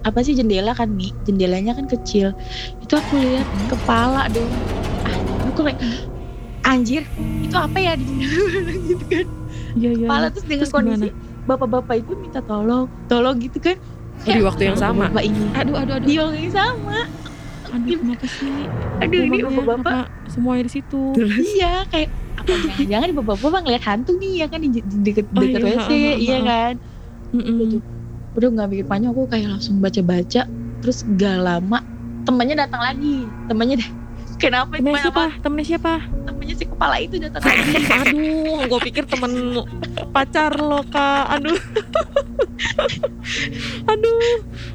[0.00, 1.12] apa sih jendela kan mi?
[1.28, 2.32] Jendelanya kan kecil.
[2.80, 4.50] Itu aku lihat kepala dong.
[5.04, 5.16] Ah
[5.52, 5.80] aku kayak
[6.64, 7.02] anjir
[7.42, 9.26] itu apa ya di jendela gitu kan.
[9.76, 10.06] Iya iya.
[10.06, 11.08] kepala terus dengan Terus kondisi
[11.46, 13.76] bapak-bapak itu minta tolong tolong gitu kan.
[14.20, 15.08] Oh, di waktu yang sama?
[15.08, 15.48] bapak ini.
[15.56, 16.04] Aduh aduh aduh.
[16.06, 17.08] di waktu yang sama
[17.70, 18.66] Aduh kenapa sih?
[19.00, 21.02] aduh ini Rumahnya, bapak-bapak apa semuanya di situ.
[21.16, 22.08] terus iya kayak
[22.40, 22.52] apa
[23.08, 26.36] di bapak-bapak ngeliat hantu nih ya kan di, di deket Oh, deket iya, WC iya
[26.36, 26.40] heeh.
[26.44, 26.74] kan
[27.30, 27.54] Mm-mm.
[27.54, 27.82] Udah tuh.
[28.30, 30.42] udah nggak mikir panjang aku kayak langsung baca-baca
[30.80, 31.78] terus gak lama
[32.24, 33.94] temennya datang lagi temennya dah-
[34.42, 35.24] kenapa Temennya temen siapa?
[35.28, 35.92] apa Temennya siapa?
[36.50, 37.72] Temennya si kepala itu datang lagi
[38.10, 39.32] Aduh, gue pikir temen
[40.10, 41.24] pacar lo kak.
[41.30, 41.54] Aduh,
[43.90, 44.20] aduh,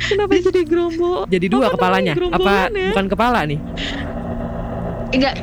[0.01, 1.11] kenapa jadi gerombo?
[1.27, 2.89] jadi dua Apa kepalanya apa ya?
[2.91, 3.59] bukan kepala nih
[5.11, 5.33] enggak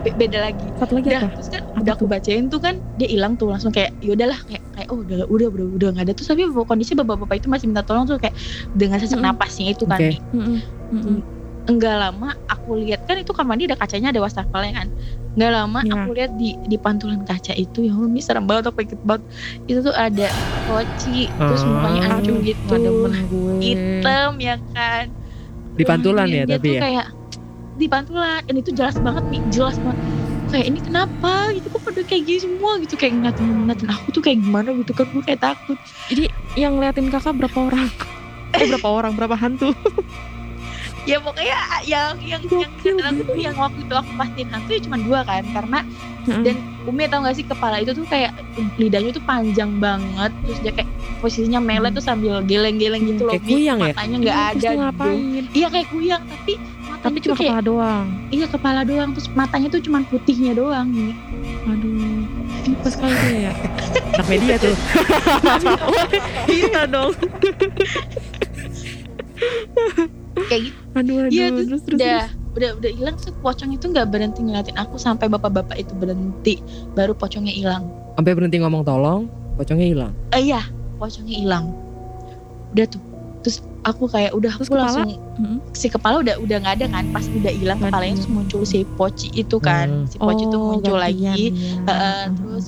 [0.00, 1.28] be- beda lagi Satu lagi udah apa?
[1.34, 2.08] terus kan Apa udah aku tuh?
[2.08, 5.46] bacain tuh kan dia hilang tuh langsung kayak ya udahlah kayak kayak oh udah udah
[5.50, 8.34] udah udah nggak ada terus tapi kondisi bapak-bapak itu masih minta tolong tuh kayak
[8.72, 9.28] dengan sesak Mm-mm.
[9.28, 10.08] napasnya itu kan Oke.
[10.08, 10.16] Mi.
[10.32, 10.56] Mm-mm.
[10.92, 11.16] Mm-mm.
[11.64, 14.86] enggak lama aku lihat kan itu kamar mandi ada kacanya ada wastafelnya kan
[15.34, 15.92] enggak lama Iya.
[15.96, 19.22] aku lihat di di pantulan kaca itu ya Allah serem banget aku ikut banget
[19.66, 20.28] itu tuh ada
[20.64, 21.68] poci terus Ah.
[21.68, 23.10] mukanya hancur gitu gue.
[23.58, 25.06] hitam ya kan
[25.74, 26.80] Di pantulan Wah, ya dia tapi ya.
[26.80, 27.06] kayak
[27.74, 29.98] di pantulan dan itu jelas banget nih jelas banget
[30.46, 34.22] kayak ini kenapa gitu kok pada kayak gini semua gitu kayak ngeliatin ngeliatin aku tuh
[34.22, 35.74] kayak gimana gitu kan gue kayak takut
[36.06, 36.22] Jadi
[36.54, 37.90] yang ngeliatin kakak berapa orang?
[38.54, 39.18] Eh berapa orang?
[39.18, 39.74] Berapa hantu?
[41.04, 45.20] ya pokoknya yang yang yang tuh yang waktu itu aku pastiin hantu ya cuma dua
[45.22, 45.80] kan karena
[46.40, 48.32] dan Umi tau gak sih kepala itu tuh kayak
[48.76, 50.88] lidahnya tuh panjang banget terus dia kayak
[51.18, 53.86] posisinya melet tuh sambil geleng-geleng gitu loh Kayak kuyang ya?
[53.90, 55.08] matanya nggak Terus ada gitu.
[55.52, 58.06] iya kayak kuyang tapi matanya Tapi cuma kayak kepala doang.
[58.30, 61.12] iya kepala doang terus matanya tuh cuma putihnya doang nih
[61.66, 62.24] Aduh.
[62.62, 63.52] Tipe sekali dia ya.
[64.14, 64.72] Anak media tuh.
[66.54, 67.12] Iya dong.
[70.46, 71.30] kayak gitu Aduh aduh.
[71.30, 71.98] Iya, terus terus terus.
[71.98, 72.20] udah
[72.54, 76.62] udah udah hilang tuh pocong itu nggak berhenti ngeliatin aku sampai bapak-bapak itu berhenti
[76.94, 77.82] baru pocongnya hilang
[78.14, 80.12] Sampai berhenti ngomong tolong, pocongnya hilang.
[80.30, 80.62] eh iya
[80.94, 81.74] pocongnya hilang
[82.70, 83.02] udah tuh
[83.42, 84.86] terus aku kayak udah Terus aku kepala?
[85.02, 85.58] langsung Mm-mm.
[85.74, 89.28] si kepala udah udah nggak ada kan pas udah hilang kepalanya terus muncul si poci
[89.30, 90.06] itu kan Hmm.
[90.06, 91.82] si poci itu Oh, muncul gantian lagi dia.
[91.84, 92.64] Heeh, terus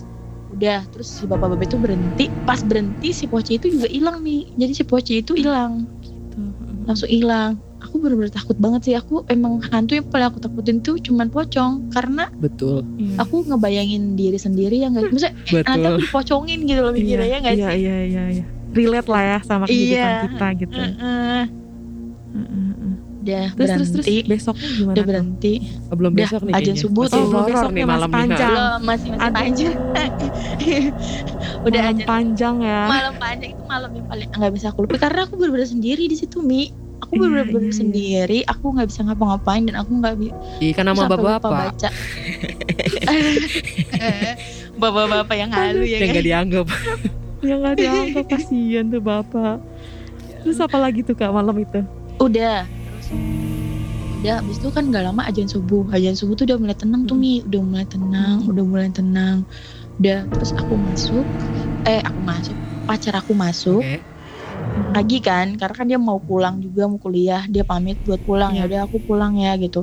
[0.49, 4.73] udah terus si bapak-bapak itu berhenti pas berhenti si poci itu juga hilang nih jadi
[4.73, 5.87] si poci itu hilang
[6.29, 6.87] Tuh, mm-mm.
[6.87, 7.59] langsung hilang
[7.97, 11.89] aku bener-bener takut banget sih aku emang hantu yang paling aku takutin tuh cuman pocong
[11.89, 12.85] karena Betul.
[12.95, 13.17] Iya.
[13.19, 15.89] aku ngebayangin diri sendiri yang nggak maksudnya nanti Betul.
[15.89, 18.45] aku dipocongin gitu loh mikirnya ya nggak iya, sih iya iya iya.
[18.69, 20.13] Relate lah ya sama kehidupan Iya.
[20.29, 20.77] kita gitu.
[20.77, 21.43] Heeh.
[22.29, 22.93] Mm-mm.
[23.19, 24.93] udah Terus terus terus berhenti besoknya gimana?
[24.93, 25.55] udah berhenti
[25.87, 26.75] Oh, belum Udah, besok nih kayaknya.
[26.77, 27.17] subuh Masih tuh.
[27.17, 28.51] Oh, belum besoknya nih masih malam panjang.
[28.53, 29.35] Belum masih masih Aduh.
[29.35, 29.73] panjang
[31.67, 32.81] udah Malam aja panjang ya.
[32.87, 36.15] malam panjang itu malam yang paling nggak bisa aku lupa karena aku bener-bener sendiri di
[36.15, 36.71] situ mi
[37.07, 41.07] aku bener-bener iya, sendiri aku nggak bisa ngapa-ngapain dan aku nggak bisa Iya kan nama
[41.07, 41.89] bapak-bapak baca
[44.83, 46.67] bapak-bapak yang halu ya yang kan gak dianggap.
[47.47, 49.61] Yang gak dianggap kasihan tuh bapak.
[50.43, 51.79] Terus apa lagi tuh kak malam itu?
[52.17, 52.65] udah
[54.25, 57.15] udah habis itu kan nggak lama ajan subuh ajan subuh tuh udah mulai tenang tuh
[57.15, 57.23] Hmm.
[57.23, 59.37] mi udah mulai tenang udah mulai tenang
[60.01, 61.27] udah terus aku masuk
[61.85, 62.57] eh aku masuk
[62.89, 64.01] pacar aku masuk Oke.
[64.97, 68.63] Lagi kan karena kan dia mau pulang juga mau kuliah dia pamit buat pulang ya
[68.69, 69.79] udah aku pulang ya gitu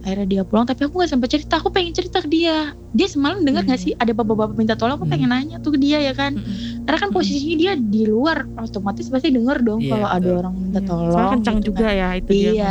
[0.00, 2.52] akhirnya dia pulang tapi aku nggak sempat cerita aku pengen cerita ke dia
[2.94, 3.86] dia semalam dengar nggak Hmm.
[3.86, 5.12] sih ada bapak-bapak minta tolong aku Hmm.
[5.14, 6.86] pengen nanya tuh ke dia ya kan Mm-mm.
[6.86, 7.16] karena kan Hmm.
[7.18, 11.12] posisinya dia di luar otomatis pasti denger dong Iya, kalau ada orang minta Iya, tolong
[11.12, 11.98] Soalnya kencang gitu juga kan.
[12.00, 12.50] ya itu dia.
[12.54, 12.66] iya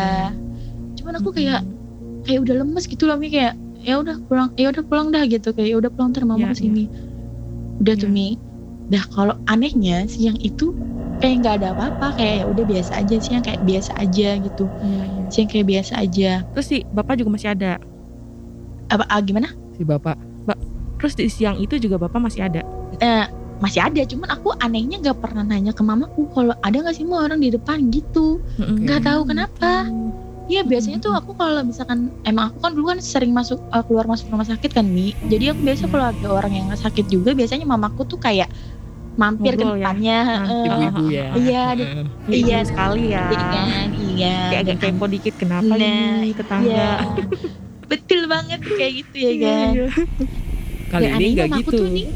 [0.98, 1.60] cuman aku kayak
[2.26, 3.54] kayak udah lemes gitu loh mi kayak
[3.88, 6.56] ya udah pulang ya udah pulang dah gitu kayak ya udah pulang mama Iya, ke
[6.58, 6.82] sini
[7.82, 8.16] udah tuh Iya.
[8.18, 8.28] mi
[8.88, 10.64] dah kalau anehnya siang itu
[11.18, 14.66] kayak nggak ada apa-apa kayak ya udah biasa aja sih yang kayak biasa aja gitu
[14.78, 15.22] Iya, iya.
[15.28, 17.72] siang kayak biasa aja Terus si bapak juga masih ada.
[18.88, 20.16] apa ah, gimana Si bapak.
[20.98, 22.66] Terus di siang itu juga bapak masih ada.
[22.98, 23.26] eh,
[23.58, 27.20] masih ada cuman aku anehnya nggak pernah nanya ke mamaku kalau ada nggak sih mau
[27.20, 29.90] orang di depan gitu nggak tahu kenapa
[30.48, 34.08] Iya biasanya tuh aku kalau misalkan emang aku kan dulu kan sering masuk eh, keluar
[34.08, 35.12] masuk rumah sakit kan Mi.
[35.28, 38.48] Jadi aku biasa kalau ada orang yang sakit juga biasanya mamaku tuh kayak
[39.18, 39.82] mampir Ngobrol ke ya?
[39.82, 40.20] depannya.
[40.64, 41.28] Ibu-ibu ya.
[41.34, 41.88] Iya, di-
[42.30, 42.60] Iya Iya.
[42.64, 43.26] sekali ya.
[43.28, 44.38] Kan iya.
[44.48, 45.82] Kayak agak kepo dikit kenapa Nah,
[46.22, 46.70] ini tetangga.
[46.70, 46.92] Iya.
[47.92, 49.72] Betul banget kayak gitu ya Iya, kan.
[49.74, 49.88] iya.
[50.88, 51.78] Kali Ya, ini anehnya nggak mamaku gitu.
[51.78, 52.08] tuh nih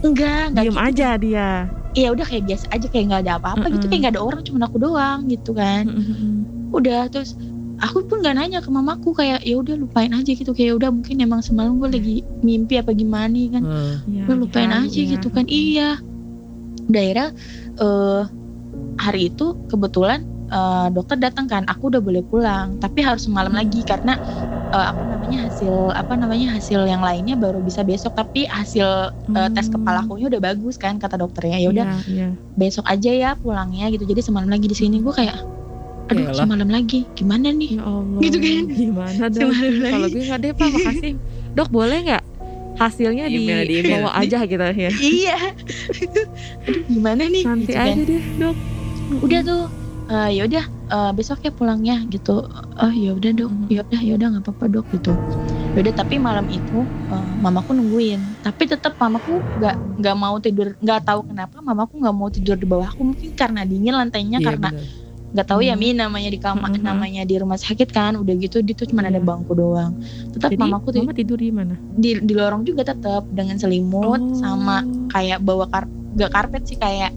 [0.00, 0.86] enggak, enggak Diem gitu.
[0.86, 1.50] aja dia.
[1.90, 3.88] Iya udah kayak biasa aja kayak nggak ada apa-apa gitu Mm-mm.
[3.88, 5.82] kayak nggak ada orang cuma aku doang gitu kan.
[5.84, 6.32] Mm-mm.
[6.70, 7.34] Udah terus
[7.78, 11.16] aku pun nggak nanya ke mamaku kayak ya udah lupain aja gitu kayak udah mungkin
[11.18, 13.94] emang semalam gue lagi mimpi apa gimana kan Hmm.
[14.06, 15.08] Iya, udah lupain dihari aja ya.
[15.10, 15.88] gitu kan iya
[16.90, 17.28] daerah
[17.76, 18.22] eh
[18.98, 23.80] hari itu kebetulan eh, dokter datang kan aku udah boleh pulang tapi harus semalam lagi
[23.82, 24.18] karena
[24.70, 29.10] eh, apa namanya hasil apa namanya hasil yang lainnya baru bisa besok tapi hasil
[29.50, 29.74] tes Hmm.
[29.74, 32.28] kepala akunya udah bagus kan kata dokternya ya udah Iya, iya.
[32.54, 35.38] besok aja ya pulangnya gitu jadi semalam lagi di sini gue kayak
[36.06, 36.42] aduh Yalah.
[36.42, 38.18] semalam lagi gimana nih Ya Allah.
[38.18, 38.62] Gitu kan?
[38.68, 39.54] Gimana dong?
[39.80, 41.12] Kalau gue nggak deh pak, makasih.
[41.56, 42.22] Dok boleh nggak
[42.80, 43.92] hasilnya di, Email, di email.
[44.00, 44.90] bawa aja gitu ya?
[44.96, 45.36] iya
[46.64, 47.86] aduh gimana nih Nanti gitu kan.
[47.86, 48.56] aja deh dok.
[49.20, 49.62] udah tuh
[50.08, 52.40] eh, ya udah eh, besok ya pulangnya gitu
[52.74, 53.66] oh ya udah dok Mhm.
[53.68, 55.12] ya udah ya udah nggak apa-apa dok gitu
[55.70, 60.72] ya udah tapi malam itu eh, mamaku nungguin tapi tetap mamaku nggak nggak mau tidur
[60.74, 64.70] nggak tahu kenapa mamaku nggak mau tidur di bawahku mungkin karena dingin lantainya Iya, karena
[64.72, 64.88] benar.
[65.30, 65.80] Nggak tahu ya Hmm.
[65.80, 66.82] mi namanya di kamar Mhm.
[66.82, 69.22] namanya di rumah sakit kan udah gitu di tuh cuma ada Iya.
[69.22, 69.94] bangku doang
[70.28, 71.74] tetap Jadi mamaku tuh mama tidur di mana?
[71.92, 74.34] di di lorong juga tetap dengan selimut Oh.
[74.34, 77.14] sama kayak bawa kar gak karpet sih kayak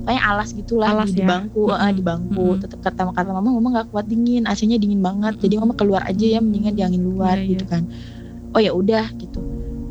[0.00, 1.28] kayak alas gitulah Alas di, di ya?
[1.28, 1.76] bangku Mm-mm.
[1.78, 2.62] eh, di bangku Mm-mm.
[2.64, 6.24] tetap kata kata mama mama nggak kuat dingin AC-nya dingin banget jadi mama keluar aja
[6.26, 7.84] ya mendingan di angin luar Iya, gitu kan
[8.50, 9.40] oh ya udah gitu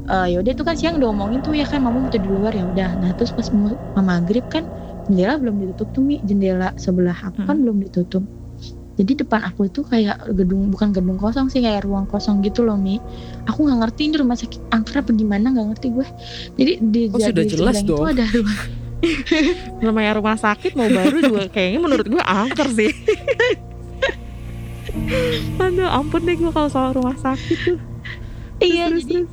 [0.10, 2.32] Eh ya udah itu kan siang udah ngomongin tuh ya kan mama mau tidur di
[2.34, 4.65] luar ya udah nah terus pas mau mama maghrib kan
[5.10, 6.22] jendela belum ditutup tuh mi.
[6.22, 8.24] Jendela sebelah aku kan belum ditutup.
[9.00, 12.76] Jadi depan aku itu kayak gedung bukan gedung kosong sih kayak ruang kosong gitu loh
[12.76, 13.00] mi.
[13.48, 16.08] Aku nggak ngerti ini rumah sakit angker apa gimana nggak ngerti gue.
[16.60, 18.08] Jadi di Oh, sudah di jelas sebelah itu dong.
[18.12, 18.60] ada ruang
[19.88, 22.91] namanya rumah sakit mau baru juga kayaknya menurut gue angker sih.
[25.63, 27.80] Aduh ampun deh gue kalau soal rumah sakit tuh.
[28.60, 29.24] Iya Terus, jadi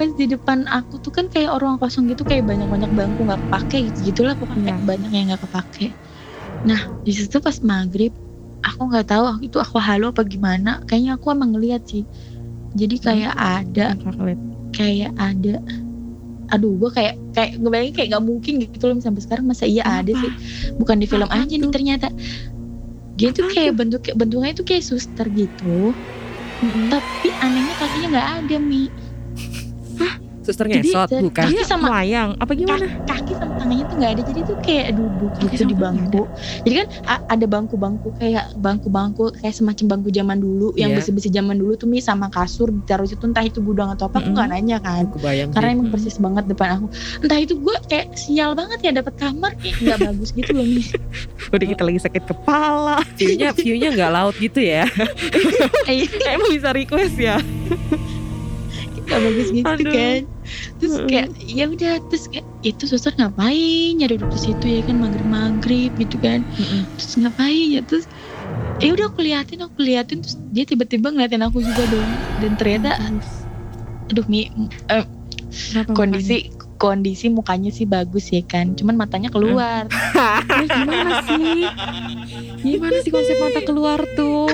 [0.00, 3.40] pas di depan aku tuh kan kayak ruang kosong gitu kayak banyak banyak bangku nggak
[3.48, 3.98] kepake gitu.
[4.12, 4.86] Gitulah pokoknya Iya.
[4.90, 5.84] banyak yang nggak kepake.
[6.68, 8.12] Nah di situ pas maghrib
[8.68, 10.70] aku nggak tahu itu aku halu apa gimana.
[10.88, 12.04] Kayaknya aku emang ngeliat sih.
[12.80, 13.82] Jadi kayak ada
[14.76, 15.60] kayak ada
[16.50, 20.10] aduh gue kayak kayak ngebayangin kayak nggak mungkin gitu loh sampai sekarang masa iya ada
[20.10, 20.20] Apa?
[20.22, 20.32] sih.
[20.80, 22.08] Bukan di film Apa aja nih ternyata.
[23.18, 25.94] Dia tuh kayak bentuk bentuknya itu kayak suster gitu.
[26.90, 28.90] Tapi anehnya kakinya nggak ada mi
[30.40, 31.44] Suster Jadi, ngesot dari- bukan.
[31.46, 32.88] Kaki sama- melayang apa gimana?
[33.04, 36.22] Ka- kaki sama tangannya tuh nggak ada jadi tuh kayak duduk Kaki gitu di bangku
[36.62, 36.86] jadi kan
[37.28, 40.96] ada bangku-bangku kayak bangku-bangku kayak semacam bangku zaman dulu yang Iya.
[40.96, 44.24] besi-besi zaman dulu tuh mi sama kasur ditaruh situ entah itu gudang atau apa aku
[44.24, 44.34] Mm-mm.
[44.34, 45.74] nggak nanya kan Aku bayang karena sih.
[45.74, 45.94] emang Hmm.
[45.94, 46.86] persis banget depan aku
[47.20, 50.82] entah itu gue kayak sial banget ya dapat kamar kayak nggak bagus gitu loh mi
[51.50, 54.88] Udah kita lagi sakit kepala View-nya view-nya nggak laut gitu ya.
[55.84, 57.36] Eh, Emang bisa request ya
[59.10, 59.90] nggak bagus gitu Aduh.
[59.90, 60.20] kan
[60.78, 64.96] terus kayak ya udah terus kayak itu suster ngapain ya duduk di situ ya kan
[65.02, 66.46] maghrib maghrib gitu kan
[66.94, 68.06] terus ngapain ya terus
[68.78, 72.96] ya udah aku liatin aku liatin terus dia tiba-tiba ngeliatin aku juga dong dan ternyata
[74.10, 74.48] aduh mi
[74.90, 75.06] eh,
[75.50, 76.46] Kenapa kondisi
[76.78, 80.60] kondisi mukanya sih bagus ya kan cuman matanya keluar mukanya?
[80.60, 81.60] Eh, gimana sih?
[82.62, 84.48] Gimana sih konsep mata keluar tuh?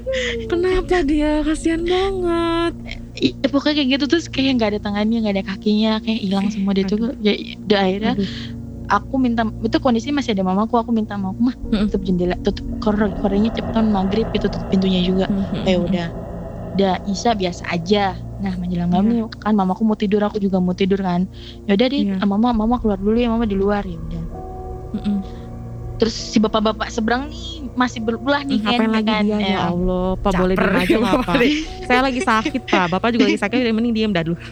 [0.50, 1.42] Kenapa dia?
[1.46, 2.99] Kasihan banget.
[3.20, 4.04] Iya, pokoknya kayak gitu.
[4.08, 7.78] Terus kayak nggak ada tangannya nggak ada kakinya kayak hilang semua dia tuh ya udah
[7.78, 8.12] akhirnya
[8.88, 11.54] aku minta itu kondisi masih ada mamaku aku minta mamaku mah
[11.86, 15.28] tutup jendela tutup kor korenya cepetan maghrib itu tutup pintunya juga.
[15.62, 16.08] Eh udah.
[16.70, 18.14] Udah Isa biasa aja.
[18.40, 21.28] Nah menjelang malam nih, kan mamaku mau tidur aku juga mau tidur kan.
[21.66, 22.18] Ya udah deh Iya.
[22.18, 24.24] ah, mama mama keluar dulu ya mama di luar ya udah.
[26.00, 29.22] Terus si bapak-bapak seberang nih masih berbelah nih kan, Ngapain lagi kan?
[29.22, 29.36] dia?
[29.36, 30.72] Ya Allah Pak boleh Caper.
[30.80, 31.32] diem aja apa
[31.84, 32.86] Saya lagi sakit Pak.
[32.88, 34.40] Bapak juga lagi sakit Udah mending diem dah dulu.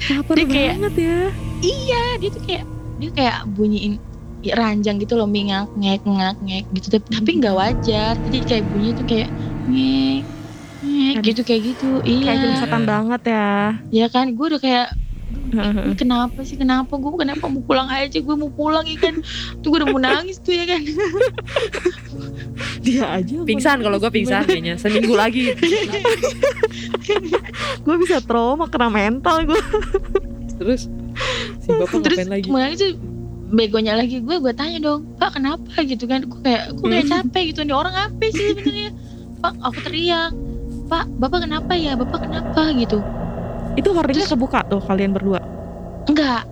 [0.00, 1.18] Caper Dia kayak- banget ya.
[1.60, 3.98] Iya, dia tuh kayak dia kayak bunyiin
[4.40, 6.86] ya, ranjang gitu loh mingak ngek ngak ngek gitu.
[6.94, 8.14] Tapi tapi nggak wajar.
[8.30, 9.28] Jadi kayak bunyi tuh kayak
[9.68, 10.22] ngek
[10.84, 11.90] ngek gitu kayak gitu.
[12.00, 12.32] Kayak iya.
[12.38, 13.50] film setan banget ya.
[13.90, 14.32] Ya kan?
[14.32, 14.86] Gue udah kayak
[15.54, 16.58] "Ini kenapa sih?
[16.58, 16.98] Kenapa?
[16.98, 19.22] Gue kenapa mau pulang aja gue mau pulang ya kan?
[19.62, 20.82] Tuh gue udah mau nangis tuh ya kan?
[22.82, 24.74] Dia aja Pingsan kalau gue pingsan kayaknya.
[24.78, 25.54] Seminggu lagi.
[27.84, 29.60] Gue bisa trauma Kena mental gue
[30.58, 30.90] Terus?
[31.62, 32.48] Si bapak terus ngapain lagi?
[32.50, 32.92] mau nangis tuh
[33.54, 35.78] begonya lagi gue gue tanya dong pak kenapa?
[35.86, 36.26] gitu kan.
[36.26, 38.90] Gue kayak gue kayak capek gitu nih orang apa sih sebenarnya?
[39.38, 40.32] Pak aku teriak
[40.90, 41.94] pak bapak kenapa ya?
[41.94, 42.74] Bapak kenapa?
[42.74, 42.98] gitu
[43.74, 45.40] Itu hordingnya kebuka tuh Kalian berdua?
[46.04, 46.44] Enggak.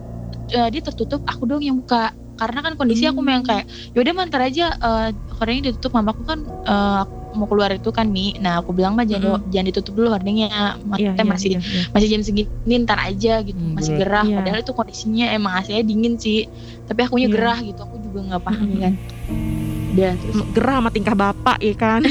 [0.49, 2.11] Eh, dia tertutup aku dong yang buka.
[2.33, 3.25] Karena kan kondisi aku Hmm.
[3.25, 8.07] memang kayak yaudah mantar aja eh hordingnya ditutup mamaku kan eh, mau keluar itu kan
[8.07, 8.33] mi.
[8.37, 11.83] Nah aku bilang mah jangan jangan ditutup dulu hordingnya Ma- Iya iya, masih iya, iya.
[11.89, 13.57] masih jam segini ntar aja gitu.
[13.57, 14.25] Hmm, masih gerah.
[14.25, 14.35] Iya.
[14.37, 16.45] padahal itu kondisinya emang AC-nya dingin sih.
[16.85, 17.33] Tapi akunya Iya.
[17.33, 17.81] gerah gitu.
[17.81, 18.81] Aku juga nggak paham Mm-mm.
[18.81, 18.93] kan.
[19.93, 20.35] Udah terus.
[20.51, 22.01] Gerah sama tingkah bapak ya kan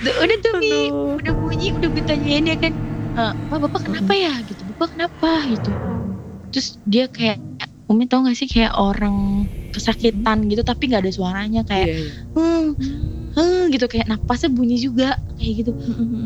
[0.00, 0.72] udah tuh mi.
[0.88, 1.20] Aduh.
[1.20, 2.72] udah bunyi udah ditanyain ya kan.
[3.16, 4.32] "Eh, Pak bapak kenapa ya?
[4.42, 5.30] Gitu bapak kenapa?
[5.44, 5.70] Gitu.
[6.50, 7.38] Terus dia kayak
[7.90, 12.10] Umi tau gak sih kayak orang kesakitan gitu tapi nggak ada suaranya kayak Iya, iya.
[12.34, 12.66] hmm,
[13.34, 15.72] hmm, gitu kayak napasnya bunyi juga kayak gitu.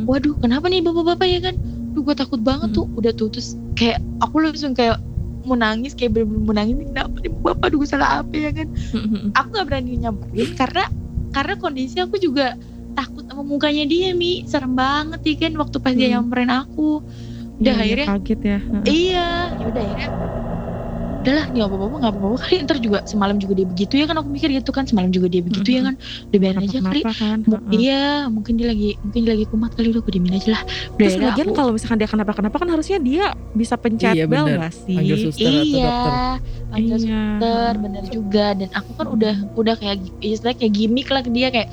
[0.05, 1.57] Waduh kenapa nih bapak-bapak ya kan?
[1.97, 2.85] Duh gue takut banget tuh.
[2.97, 5.01] Udah tuh terus kayak aku langsung kayak
[5.45, 7.67] mau nangis kayak bener-bener mau nangis kenapa nih bapak?
[7.73, 8.69] Duh salah apa ya kan?
[9.37, 10.85] Aku nggak berani nyamperin karena
[11.33, 12.57] karena kondisi aku juga
[12.95, 14.43] takut sama mukanya dia mi.
[14.45, 16.15] Serem banget ya kan waktu pas dia Hmm.
[16.21, 17.03] nyamperin aku.
[17.55, 18.59] Udah Iya, iya, akhirnya kaget ya.
[18.85, 20.09] Iya ya udah akhirnya
[21.25, 22.37] udahlah nggak apa-apa nggak apa-apa.
[22.39, 25.25] Kali ntar juga semalam juga dia begitu ya kan aku mikir gitu kan semalam juga
[25.27, 25.95] dia begitu ya kan.
[26.29, 27.39] Udah biarin aja kali kan?
[27.71, 30.63] Iya mungkin dia lagi mungkin dia lagi kumat kali udah aku diemin aja lah.
[30.93, 34.25] Udah Terus ya lagian aku- kalau misalkan dia kenapa-kenapa kan harusnya dia bisa pencet Iya,
[34.27, 34.97] bel nggak sih?
[35.01, 36.37] Panggil suster atau iya dokter.
[36.69, 36.99] panggil Iya.
[37.01, 38.47] suster bener juga.
[38.53, 41.69] Dan aku kan udah udah kayak istilahnya kayak gimmick lah ke dia kayak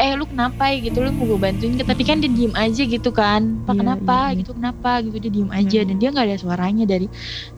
[0.00, 2.82] eh lu kenapa ya gitu lu mau gue bantuin ke tapi kan dia diem aja
[2.94, 3.42] gitu kan.
[3.66, 4.12] Pak Iya, kenapa?
[4.12, 4.40] iya, iya.
[4.40, 4.88] gitu kenapa?
[5.04, 5.76] Gitu dia diem aja.
[5.76, 5.86] Iya.
[5.88, 7.06] dan dia nggak ada suaranya dari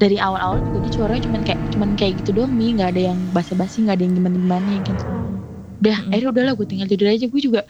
[0.00, 0.78] dari awal-awal juga.
[0.84, 2.64] Dia suaranya cuman kayak cuman kayak gitu doang mi.
[2.76, 5.02] Nggak ada yang basa-basi nggak ada yang gimana gimana gitu
[5.82, 6.10] udah Mm-mm.
[6.10, 7.26] akhirnya udahlah gue tinggal tidur aja.
[7.32, 7.60] Gue juga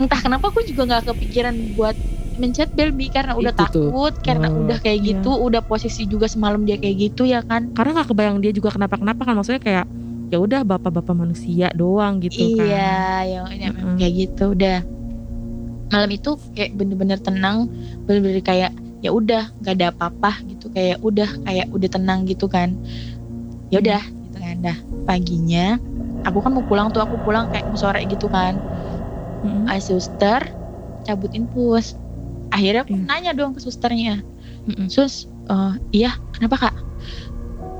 [0.00, 1.96] entah kenapa gue juga nggak kepikiran buat
[2.40, 3.88] mencet Belbi karena udah Itu tuh.
[3.92, 5.16] takut karena Oh, udah kayak iya.
[5.16, 7.62] gitu udah posisi juga semalam dia kayak gitu ya kan.
[7.76, 9.34] Karena nggak kebayang dia juga kenapa-kenapa kan.
[9.38, 9.84] Maksudnya kayak
[10.32, 12.70] ya udah bapak-bapak manusia doang gitu kan.
[12.70, 12.76] Iya,
[13.32, 13.98] yang ini memang Mm-mm.
[13.98, 14.76] kayak gitu udah.
[15.92, 17.68] Malam itu kayak bener-bener tenang,
[18.08, 18.72] bener-bener kayak
[19.04, 22.80] ya udah nggak ada apa-apa gitu kayak udah kayak udah tenang gitu kan.
[23.72, 24.56] Ya udah gitu kan.
[24.64, 25.80] Dah paginya
[26.26, 28.62] aku kan mau pulang tuh aku pulang kayak sore gitu kan.
[29.44, 29.72] Mm-mm.
[29.72, 30.42] Ah, suster
[31.06, 31.86] cabut infus.
[32.54, 33.06] Akhirnya aku Iya.
[33.08, 34.22] nanya dong ke susternya.
[34.68, 34.92] Mm-mm.
[34.94, 35.14] Sus,
[35.50, 36.74] eh, iya kenapa kak?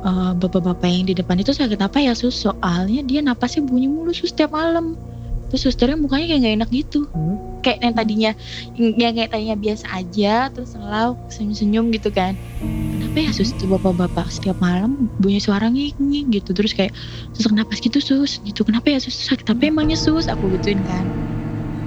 [0.02, 2.34] Eh, bapak-bapak yang di depan itu sakit apa ya sus?
[2.42, 4.98] Soalnya dia napasnya bunyi mulu sus tiap malam.
[5.46, 7.00] Terus susternya mukanya kayak gak enak gitu.
[7.14, 7.38] Hmm.
[7.62, 8.30] Kayak yang tadinya,
[8.74, 12.34] yang kayak tadinya biasa aja, terus selalu senyum-senyum gitu kan.
[12.58, 16.50] Kenapa ya sus itu bapak-bapak setiap malam bunyi suara nging gitu.
[16.50, 16.90] Terus kayak
[17.30, 18.42] sesak napas gitu sus.
[18.42, 20.26] Gitu kenapa ya sus sakit apa emangnya sus?
[20.26, 21.06] Aku gituin kan.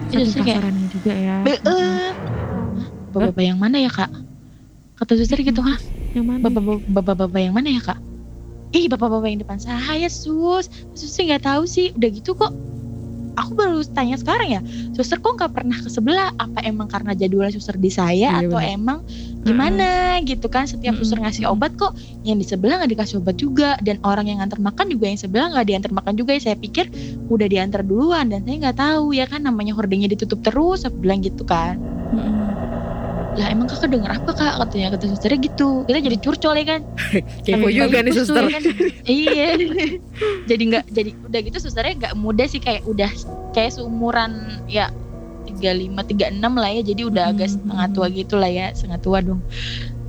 [0.08, 1.44] Terus kayak juga ya.
[3.12, 4.08] Bapak-bapak yang mana ya kak?
[4.96, 5.76] Kata suster gitu, hah?
[6.16, 6.40] Yang mana?
[6.88, 8.00] Bapak-bapak yang mana ya kak?
[8.72, 12.52] Ih bapak-bapak yang depan saya sus Suster nggak tahu sih Udah gitu kok
[13.36, 14.62] Aku baru tanya sekarang ya
[14.96, 18.60] Suster kok nggak pernah ke sebelah Apa emang karena jadwalnya suster di saya Iya, Atau
[18.60, 18.76] bener.
[18.76, 19.00] emang
[19.48, 21.28] gimana gitu kan Setiap suster Mm-mm.
[21.30, 21.96] ngasih obat kok
[22.28, 25.48] Yang di sebelah nggak dikasih obat juga Dan orang yang nganter makan juga yang sebelah
[25.56, 26.92] nggak diantar makan juga Saya pikir
[27.32, 31.44] udah diantar duluan Dan saya nggak tahu ya kan Namanya hordingnya ditutup terus bilang gitu
[31.48, 31.80] kan
[32.12, 32.75] Mm-mm.
[33.36, 34.54] Lah emang kakak denger apa kak?
[34.58, 35.84] Katanya kata susternya gitu.
[35.84, 36.82] Kita jadi curcol ya kan?
[37.46, 38.44] Kepo juga nih suster.
[38.44, 38.64] ya kan?
[39.06, 39.48] iya.
[40.50, 43.12] Jadi nggak jadi udah gitu susternya nggak muda sih kayak udah
[43.52, 44.32] kayak seumuran
[44.66, 44.88] ya
[45.44, 46.82] 35 36 lah ya.
[46.82, 47.56] Jadi udah agak Hmm.
[47.60, 48.68] setengah tua gitu lah ya.
[48.72, 49.42] Setengah tua dong.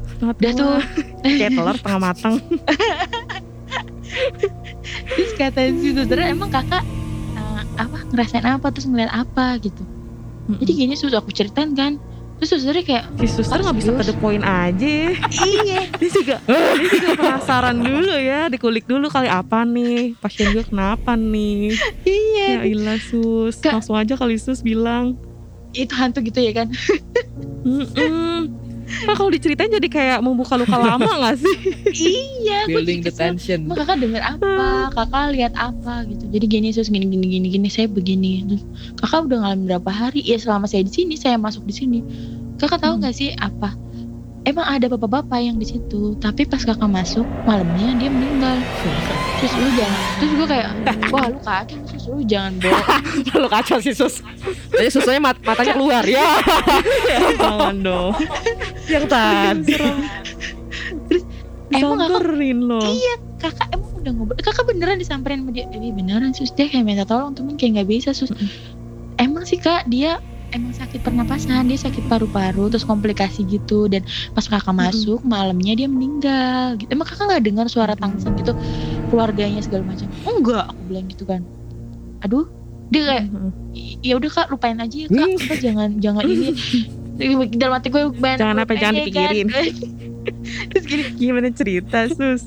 [0.09, 0.61] Setengah udah tua.
[0.63, 0.77] tuh.
[1.37, 2.35] Kayak telur setengah matang.
[5.13, 6.83] terus kata si susternya emang kakak
[7.35, 8.71] eh, apa ngerasain apa?
[8.71, 9.59] Terus ngeliat apa?
[9.59, 9.83] Gitu.
[10.47, 11.99] Jadi gini sus aku ceritain kan
[12.37, 15.17] terus susternya kayak si suster nggak bisa to the point aja.
[15.41, 20.61] iya dia juga dia juga penasaran dulu ya, dikulik dulu kali apa nih pasien gue
[20.63, 21.73] kenapa nih.
[22.03, 23.73] iya Ya ilah sus, Kak.
[23.75, 25.17] langsung aja kali sus bilang.
[25.73, 26.69] itu hantu gitu ya kan
[27.65, 28.49] Mm-mm.
[28.87, 31.57] Nah, kalau diceritain jadi kayak membuka luka lama gak sih?
[31.93, 33.59] iya aku Building juga the tension.
[33.69, 34.51] Kakak denger apa?
[34.93, 36.25] Kakak lihat apa gitu.
[36.29, 38.47] Jadi gini sus gini gini gini gini saya begini.
[38.47, 38.63] Terus
[38.97, 40.23] kakak udah ngalamin berapa hari?
[40.23, 41.99] Ya selama saya di sini, saya masuk di sini.
[42.57, 43.03] Kakak tahu Hmm.
[43.03, 43.75] nggak sih apa?
[44.43, 48.63] Emang ada bapak-bapak yang di situ, tapi pas kakak masuk malamnya dia meninggal.
[49.37, 50.69] Terus lu jangan, terus gue kayak,
[51.13, 53.03] wah lu kacau sus lu jangan bohong.
[53.43, 54.25] Lu kacau sih sus.
[54.73, 56.25] Tadi susunya mat- matanya keluar ya.
[57.41, 58.13] Jangan dong.
[58.89, 59.77] Yang tadi.
[61.75, 62.87] Emang kakak Disamperin loh.
[62.87, 64.37] Iya, kakak emang udah ngobrol.
[64.41, 65.67] Kakak beneran disamperin sama dia.
[65.75, 68.31] Eh beneran sus dia kayak minta tolong, temen kayak nggak bisa sus.
[69.21, 73.87] Emang sih kak dia emang sakit pernapasan, dia sakit paru-paru, terus komplikasi gitu.
[73.87, 76.77] Dan pas kakak masuk malamnya dia meninggal.
[76.77, 76.89] Gitu.
[76.89, 78.53] Emang kakak nggak dengar suara tangisan gitu
[79.07, 80.07] keluarganya segala macam?
[80.23, 81.41] Enggak, aku bilang gitu kan.
[82.21, 82.47] Aduh,
[82.87, 83.51] dia kayak Mm-mm.
[83.73, 86.49] "I- ya udah kak lupain aja ya kak, Kita jangan jangan ini.
[87.57, 89.33] Dalam hati gue banyak Jangan apa, jangan lupain ya, kan.
[89.33, 89.47] dipikirin.
[90.69, 92.45] terus gini Gimana cerita sus?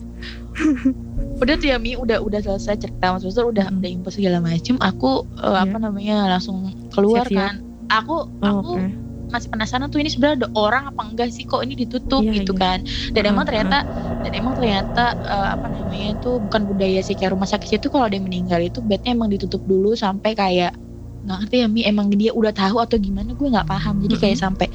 [1.39, 3.79] udah tuh ya Mi udah udah selesai cerita suster udah Mm.
[3.79, 5.63] udah info segala macem aku eh, Iya.
[5.63, 6.59] apa namanya langsung
[6.89, 7.39] keluar Siap-siap.
[7.39, 7.55] kan
[7.89, 8.83] aku Oh, aku Oke.
[9.29, 11.43] masih penasaran tuh ini sebenarnya ada orang apa enggak sih?
[11.45, 12.61] Kok ini ditutup Iya, gitu iya.
[12.63, 12.79] kan?
[13.13, 13.75] Dan emang Mm, ternyata
[14.23, 18.05] dan emang ternyata eh, apa namanya tuh bukan budaya sih kayak rumah sakit itu kalau
[18.09, 20.71] ada yang meninggal itu bednya emang ditutup dulu sampai kayak
[21.19, 23.29] nggak ngerti ya Mi emang dia udah tahu atau gimana?
[23.35, 23.95] Gue nggak paham.
[24.03, 24.67] Jadi kayak sampai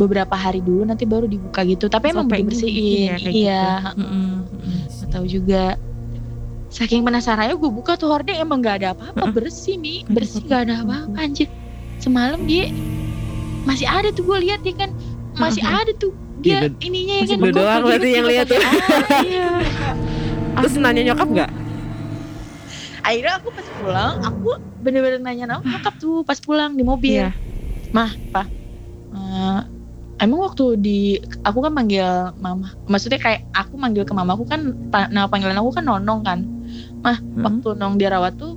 [0.00, 1.86] beberapa hari dulu nanti baru dibuka gitu.
[1.86, 3.52] Tapi emang Sampai dibersihin ini ya, iya.
[3.54, 3.66] gitu.
[4.02, 4.50] Mm-mm.
[4.50, 4.78] Mm-mm.
[4.98, 5.78] nggak tahu juga.
[6.72, 9.24] Saking penasarannya gue buka tuh hording emang nggak ada apa-apa.
[9.36, 10.02] Bersih mi.
[10.08, 11.48] Bersih nggak ada apa-apa anjir
[12.02, 12.66] semalam dia
[13.62, 14.90] masih ada tuh gue lihat dia kan
[15.34, 15.80] masih Heeh.
[15.80, 18.58] ada tuh dia Iya, dan- ininya ya Masih kan Lu doang berarti yang lihat tuh.
[18.58, 18.74] air.
[19.30, 19.48] Iya.
[20.52, 20.82] Terus Aduh.
[20.82, 21.50] nanya nyokap nggak?
[23.02, 24.48] akhirnya aku pas pulang aku
[24.78, 27.34] bener-bener nanya nama nyokap tuh pas pulang di mobil Iya.
[27.90, 28.46] mah pak
[29.10, 29.60] eh,
[30.20, 30.98] emang waktu di
[31.42, 35.70] aku kan manggil mama maksudnya kayak aku manggil ke mamaku kan pa- nama panggilan aku
[35.72, 36.46] kan nonong kan
[37.00, 37.42] mah Hmm.
[37.42, 38.54] waktu nong dirawat tuh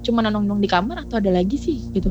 [0.00, 2.08] cuma nonong nong di kamar atau ada lagi sih gitu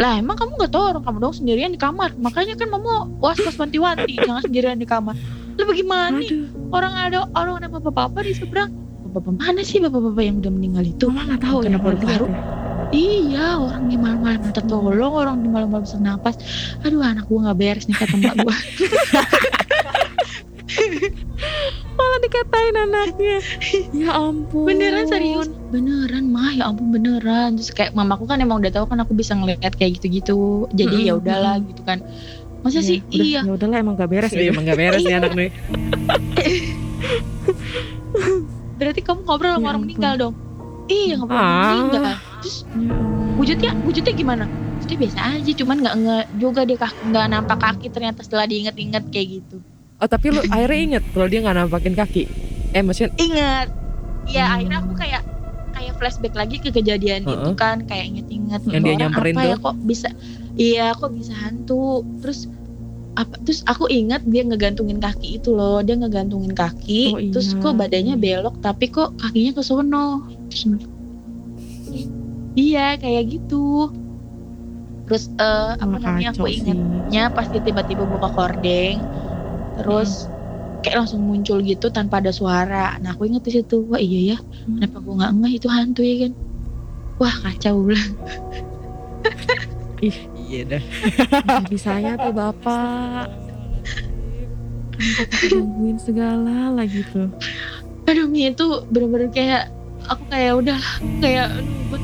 [0.00, 3.36] lah emang kamu gak tahu orang kamu dong sendirian di kamar makanya kan mama was
[3.44, 5.12] was wanti-wanti jangan sendirian di kamar
[5.60, 8.72] lu bagaimana nih orang ada orang ada bapak-bapak di seberang
[9.12, 12.26] bapak mana sih bapak-bapak yang udah meninggal itu mama nggak tahu ya Kenapa baru baru?
[12.28, 12.40] ya.
[12.92, 16.36] Iya, orang di malam-malam minta tolong, orang di malam-malam sesak napas.
[16.84, 18.52] Aduh, anak gua nggak beres nih kata mbak gua.
[22.12, 23.36] malah dikatain anaknya
[24.04, 27.56] ya ampun beneran serius, beneran mah ya ampun beneran.
[27.56, 30.68] Terus kayak mamaku kan emang udah tahu kan aku bisa ngeliat kayak gitu-gitu.
[30.70, 32.04] Jadi ya Mm-mm, udahlah gitu kan.
[32.60, 32.98] Masa Iya, sih?
[33.00, 33.40] udah, iya.
[33.42, 35.50] ya udahlah emang gak beres Iya, ya emang gak beres nih anak nih.
[38.78, 40.34] Berarti kamu ngobrol sama Ya orang meninggal dong?
[40.86, 41.72] Iya ngobrol sama orang Ah.
[41.72, 42.02] meninggal.
[42.42, 42.56] Terus
[43.40, 44.44] wujudnya wujudnya gimana?
[44.76, 49.40] Wujudnya biasa aja, cuman nggak nge juga dia nggak nampak kaki ternyata setelah diinget-inget kayak
[49.40, 49.56] gitu.
[50.02, 52.26] Oh tapi lu akhirnya inget kalau dia nggak nampakin kaki.
[52.72, 53.68] Eh maksudnya ingat
[54.24, 54.54] ya Hmm.
[54.54, 55.22] akhirnya aku kayak
[55.72, 57.54] kayak flashback lagi ke kejadian itu Heeh.
[57.54, 59.62] kan kayak inget-inget Yang dia nyamperin apa ya tuh?
[59.62, 60.08] kok bisa
[60.54, 61.84] iya kok bisa hantu
[62.18, 62.46] terus
[63.12, 67.28] apa terus aku ingat dia ngegantungin kaki itu loh dia ngegantungin kaki Oh, iya.
[67.30, 70.06] terus kok badannya belok tapi kok kakinya ke sono
[72.54, 73.90] iya kayak gitu
[75.04, 79.02] terus eh, apa namanya aku ingatnya pas dia tiba-tiba buka kordeng
[79.74, 80.26] terus
[80.82, 82.98] kayak langsung muncul gitu tanpa ada suara.
[82.98, 84.78] Nah aku inget di situ wah iya ya Hmm.
[84.78, 85.52] kenapa gue nggak ngeh?
[85.58, 86.32] Itu hantu ya kan?
[87.18, 88.04] Wah kacau lah
[90.50, 90.82] iya dah.
[91.70, 93.26] bisanya tuh bapak.
[95.48, 97.30] Gangguin segala lagi tuh.
[98.06, 99.70] Aduh Mi itu bener-bener kayak
[100.10, 101.46] aku kayak udah lah kayak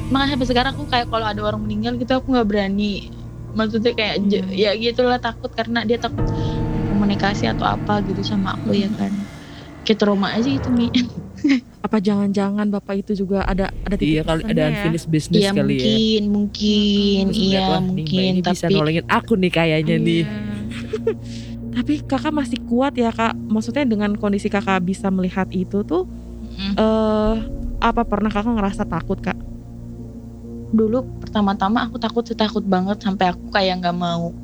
[0.08, 3.10] makanya sampai sekarang aku kayak kalau ada orang meninggal gitu aku nggak berani.
[3.54, 4.50] Maksudnya kayak Hmm.
[4.50, 6.22] ya gitulah takut karena dia takut
[6.98, 9.14] komunikasi atau apa gitu sama aku ya kan
[9.82, 10.90] kayak trauma aja gitu Mi
[11.86, 14.68] apa jangan-jangan bapak itu juga ada ada titik Iya kali ada ya?
[14.68, 15.78] unfinished business Iya kali ya.
[15.78, 19.52] mungkin mungkin Terus iya lihat, wah, nih, Mbak mungkin ini bisa tapi nolongin aku nih
[19.54, 20.22] kayaknya nih.
[20.26, 20.34] Iya.
[21.78, 26.04] tapi kakak masih kuat ya kak maksudnya dengan kondisi kakak bisa melihat itu tuh
[26.50, 26.74] Mm.
[26.74, 27.34] eh
[27.78, 29.38] apa pernah kakak ngerasa takut kak
[30.68, 34.34] dulu pertama-tama aku takut sih takut banget sampai aku kayak nggak mau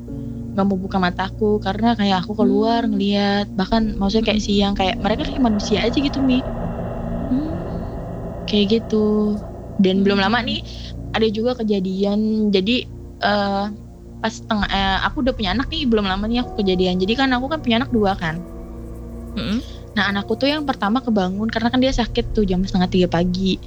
[0.55, 2.95] nggak mau buka mataku karena kayak aku keluar Hmm.
[2.95, 6.39] ngeliat bahkan maksudnya kayak siang kayak mereka kayak manusia aja gitu mi
[7.27, 7.83] Hmm.
[8.47, 9.35] kayak gitu
[9.77, 10.03] dan Hmm.
[10.07, 10.63] belum lama nih
[11.11, 12.75] ada juga kejadian jadi
[13.19, 13.65] eh
[14.23, 17.29] pas tengah eh, aku udah punya anak nih belum lama nih aku kejadian jadi kan
[17.35, 18.39] aku kan punya anak dua kan
[19.35, 19.59] Mm-mm.
[19.93, 23.59] nah anakku tuh yang pertama kebangun karena kan dia sakit tuh jam setengah tiga pagi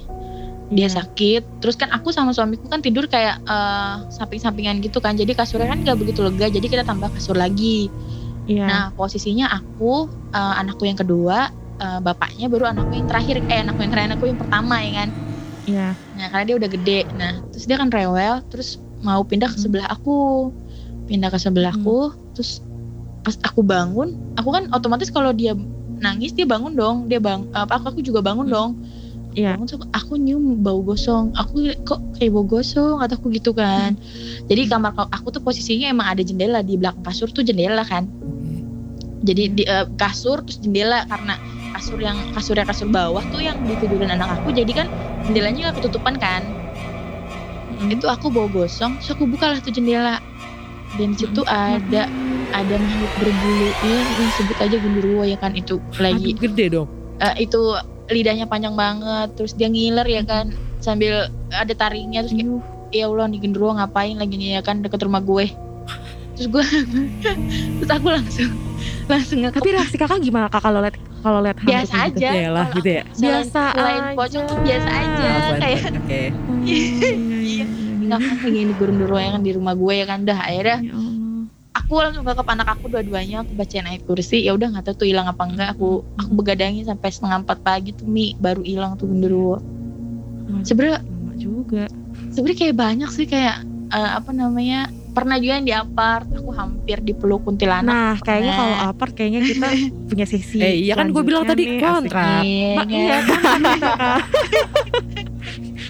[0.77, 0.95] dia Iya.
[0.97, 5.67] sakit terus kan aku sama suamiku kan tidur kayak eh, samping-sampingan gitu kan jadi kasurnya
[5.73, 7.65] kan nggak begitu lega jadi kita tambah kasur lagi
[8.47, 8.63] Iya.
[8.67, 9.83] nah posisinya aku
[10.35, 11.37] eh, anakku yang kedua
[11.81, 15.09] eh, bapaknya baru anakku yang terakhir eh anakku yang terakhir anakku yang pertama ya kan
[15.67, 15.99] Iya.
[16.15, 18.69] nah karena dia udah gede nah terus dia kan rewel terus
[19.07, 19.63] mau pindah ke Hmm.
[19.65, 20.11] sebelah aku
[21.09, 21.89] pindah ke sebelahku
[22.33, 22.49] terus
[23.25, 25.51] pas aku bangun aku kan otomatis kalau dia
[26.05, 28.53] nangis dia bangun dong dia bang apa aku, aku juga bangun Hmm.
[28.55, 28.71] dong
[29.37, 29.53] Iya.
[29.55, 31.29] bangun terus aku nyium bau gosong.
[31.37, 32.97] Aku kok kayak bau gosong?
[32.97, 33.93] Kataku gitu kan.
[34.49, 38.09] Jadi kamar aku tuh posisinya emang ada jendela di belakang kasur tuh jendela kan.
[39.21, 41.37] Jadi di eh, kasur terus jendela karena
[41.77, 44.49] kasur yang kasurnya kasur bawah tuh yang ditidurin anak aku.
[44.49, 44.87] Jadi kan
[45.29, 46.43] jendelanya nggak ketutupan kan.
[47.69, 47.95] Mm.
[47.95, 50.17] itu aku bau gosong terus aku bukalah tuh jendela.
[50.97, 52.09] Dan situ ada
[52.49, 53.77] ada makhluk berbulu.
[53.85, 56.89] Ya sebut aja genderuwo ya kan itu lagi Aduh, gede dong.
[57.21, 57.61] eh, itu
[58.09, 60.49] lidahnya panjang banget terus dia ngiler ya kan
[60.79, 62.49] sambil ada taringnya terus kayak
[62.89, 65.45] ya Allah nih genderuwo ngapain lagi nih ya kan deket rumah gue
[66.33, 66.63] terus gue
[67.77, 68.49] terus aku langsung
[69.05, 72.23] langsung ngekep Tapi reaksi kakak gimana kak kalau lihat kalau lihat biasa gitu?
[72.23, 73.03] aja Ya lah gitu ya.
[73.11, 74.15] Biasa selain aja.
[74.15, 76.21] pocong tuh biasa aja kayak Oke.
[77.49, 77.65] Iya,
[77.99, 80.93] nggak kan kayak gini genderuwo ya kan di rumah gue ya kan dah akhirnya Ya.
[81.69, 85.07] Aku langsung ke anak aku dua-duanya aku bacain ayat kursi ya udah nggak tahu tuh
[85.07, 89.05] hilang apa enggak aku aku begadangin sampai setengah empat pagi tuh mi baru hilang tuh
[89.05, 89.61] genderuwo
[90.61, 91.83] sebenarnya Lama juga.
[92.29, 96.97] sebenarnya kayak banyak sih kayak eh, apa namanya pernah juga yang di apart aku hampir
[96.99, 99.67] dipeluk kuntilanak Nah, kayaknya kalau apart kayaknya kita
[100.09, 100.57] punya sesi.
[100.57, 101.81] Eh, iya kan gue bilang tadi nih, asik.
[101.81, 102.41] kontrak.
[102.45, 103.59] Iya, iya kan.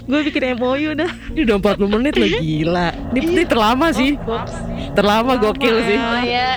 [0.07, 1.11] gue bikin MOU dah.
[1.29, 2.87] Ini udah 40 menit loh gila.
[3.11, 4.15] Ini, ini terlama sih.
[4.99, 5.95] Terlama gokil Lama sih.
[5.95, 6.03] ya.
[6.05, 6.49] oh ya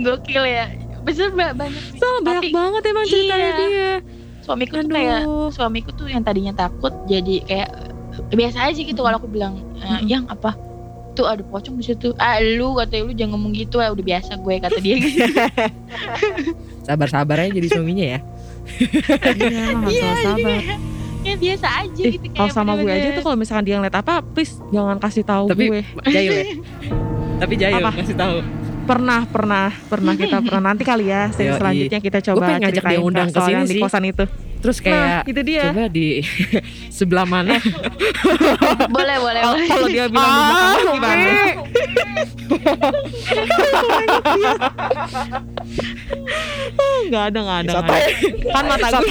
[0.00, 0.64] gokil ya
[1.06, 1.82] besar ba- banyak.
[1.96, 3.56] So, banyak banget emang ceritanya Iya.
[3.58, 3.92] dia.
[4.40, 5.48] suamiku tuh kayak Aduh.
[5.48, 7.70] suamiku tuh yang tadinya takut jadi kayak
[8.30, 10.56] biasa aja gitu kalau aku bilang e, yang apa
[11.12, 14.34] tuh ada pocong di situ ah lu kata lu jangan ngomong gitu ah udah biasa
[14.36, 15.22] gue kata dia gitu
[16.86, 18.18] Sabar-sabar aja jadi suaminya ya.
[19.30, 20.58] Iya, nggak salah sabar.
[21.20, 24.56] ya biasa aja gitu kalau sama gue aja tuh kalau misalkan dia ngeliat apa, please
[24.70, 25.84] jangan kasih tahu gue.
[26.04, 26.44] Jahil ya.
[27.40, 27.90] Tapi Jahil Apa?
[27.94, 28.36] kasih tahu.
[28.82, 31.30] Pernah, pernah, pernah kita pernah nanti kali ya.
[31.30, 31.56] seri Yoi.
[31.56, 34.24] selanjutnya kita coba pengen ngajak dia undang ke sini di kosan itu.
[34.60, 35.62] Terus Nah, kayak itu dia.
[35.66, 36.06] coba di
[36.96, 37.56] sebelah mana?
[38.94, 39.68] boleh boleh Kalau boleh.
[39.70, 41.24] kalau dia bilang di belakang lu gimana?
[47.00, 47.72] Enggak ada, enggak ada.
[47.72, 47.98] nggak ada.
[48.50, 49.02] Kan mata gue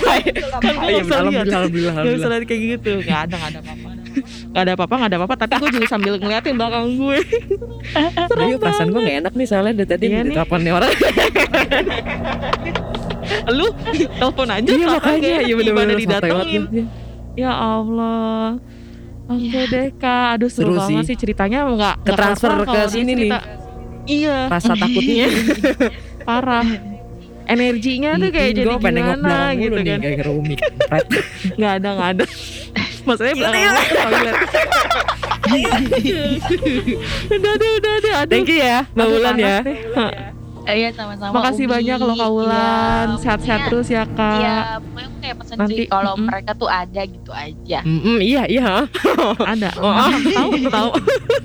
[0.59, 1.45] kan gue Iya, nggak bisa lihat.
[1.47, 2.91] alhamdulillah, alhamdulillah, Gak bisa lihat kayak gitu.
[3.01, 3.88] Gak ada, gak ada apa-apa.
[4.49, 5.36] Gak ada apa-apa, gak ada apa-apa.
[5.38, 7.20] Tapi gue juga sambil ngeliatin belakang gue.
[8.39, 10.32] Iya perasaan gue gak enak nih soalnya dari tadi Iya nih.
[10.32, 10.91] ditelepon nih orang.
[13.49, 13.67] Lu
[14.15, 14.67] telepon aja.
[14.67, 16.03] Iya lah, makanya, iya bener-bener banget.
[16.03, 16.63] didatengin.
[17.36, 18.57] Ya Allah.
[19.30, 21.13] Oke deh kak, aduh seru, Seru banget sih.
[21.13, 23.32] sih ceritanya nggak nggak ke kalau dia sini nih.
[24.09, 25.28] Iya, Rasa takutnya.
[26.28, 26.65] parah.
[27.45, 29.99] Energinya tuh kayak jadi gue pengen nengok gimana belakang gitu kan.
[30.01, 30.17] kayak.
[31.57, 32.26] Nggak ada, nggak ada.
[33.10, 34.36] Maksudnya belakang gue tuh toilet.
[37.30, 38.14] udah deh, udah deh.
[38.16, 38.30] Aduh.
[38.30, 39.57] Thank you ya Mbak Wulan ya.
[40.70, 41.34] Eh, Iya sama-sama.
[41.34, 41.74] Makasih Umi.
[41.74, 43.07] banyak loh Kak Wulan.
[43.10, 44.38] Iya, Sehat-sehat terus ya Kak.
[44.38, 46.30] Iya, pokoknya kayak pesan Nanti, sih kalau mm-mm.
[46.30, 47.80] mereka tuh ada gitu aja.
[47.82, 48.86] Mm-mm, iya iya.
[49.57, 49.70] Ada.
[49.82, 50.14] Oh, ah.
[50.14, 50.89] tahu tahu.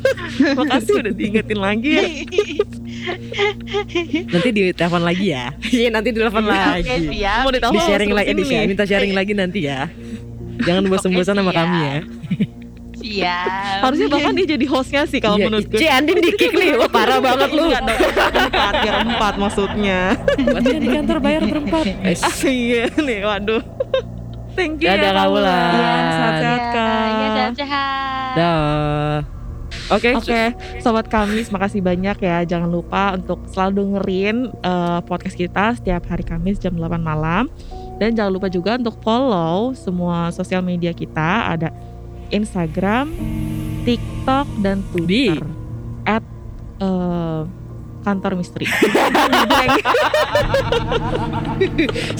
[0.60, 2.04] Makasih udah diingetin lagi ya.
[4.28, 5.44] Nanti ditelepon lagi ya.
[5.64, 7.08] Iya nanti ditelepon Oke, lagi.
[7.08, 7.42] siap.
[7.44, 8.44] Mau ditelepon Di sharing lagi, di sini.
[8.52, 9.88] share, minta sharing lagi nanti ya.
[10.62, 11.98] Jangan bosan-bosan sama kami ya.
[13.04, 13.78] Siap.
[13.84, 15.76] Harusnya bahkan dia jadi hostnya sih kalau Iya, menurut gue.
[15.76, 17.68] Ci Andin di kick nih, wah parah banget lu.
[17.68, 18.00] Enggak dong,
[18.48, 20.00] empat, biar empat maksudnya.
[20.40, 21.84] Berarti di kantor bayar berempat.
[22.24, 23.62] Ah, iya nih, waduh.
[24.54, 25.26] Thank you Dadah, ya.
[25.26, 27.04] Iya, Sehat-sehat Kak.
[27.04, 28.34] Iya, sehat-sehat.
[28.38, 29.14] Dah.
[29.92, 30.16] Oke.
[30.16, 30.42] Oke,
[30.80, 32.46] sobat Kamis, makasih banyak ya.
[32.46, 37.52] Jangan lupa untuk selalu dengerin eh, podcast kita setiap hari Kamis jam 8 malam.
[37.98, 41.54] Dan jangan lupa juga untuk follow semua sosial media kita.
[41.54, 41.70] Ada
[42.34, 43.14] Instagram,
[43.86, 45.42] TikTok, dan Twitter.
[46.04, 46.24] At
[46.82, 47.40] eh,
[48.04, 48.66] kantor misteri.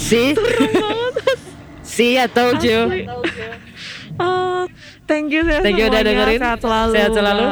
[0.01, 0.33] See?
[1.85, 3.07] See, I told you.
[4.15, 4.71] Ah,
[5.11, 6.39] thank you ya Thank you udah dengerin.
[6.39, 6.93] Sehat selalu.
[6.95, 7.45] Sehat selalu.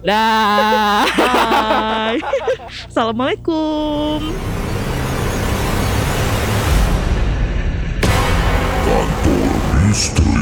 [0.00, 1.04] Dah.
[1.04, 2.20] Bye.
[2.90, 4.18] Assalamualaikum.
[9.90, 10.39] Misteri.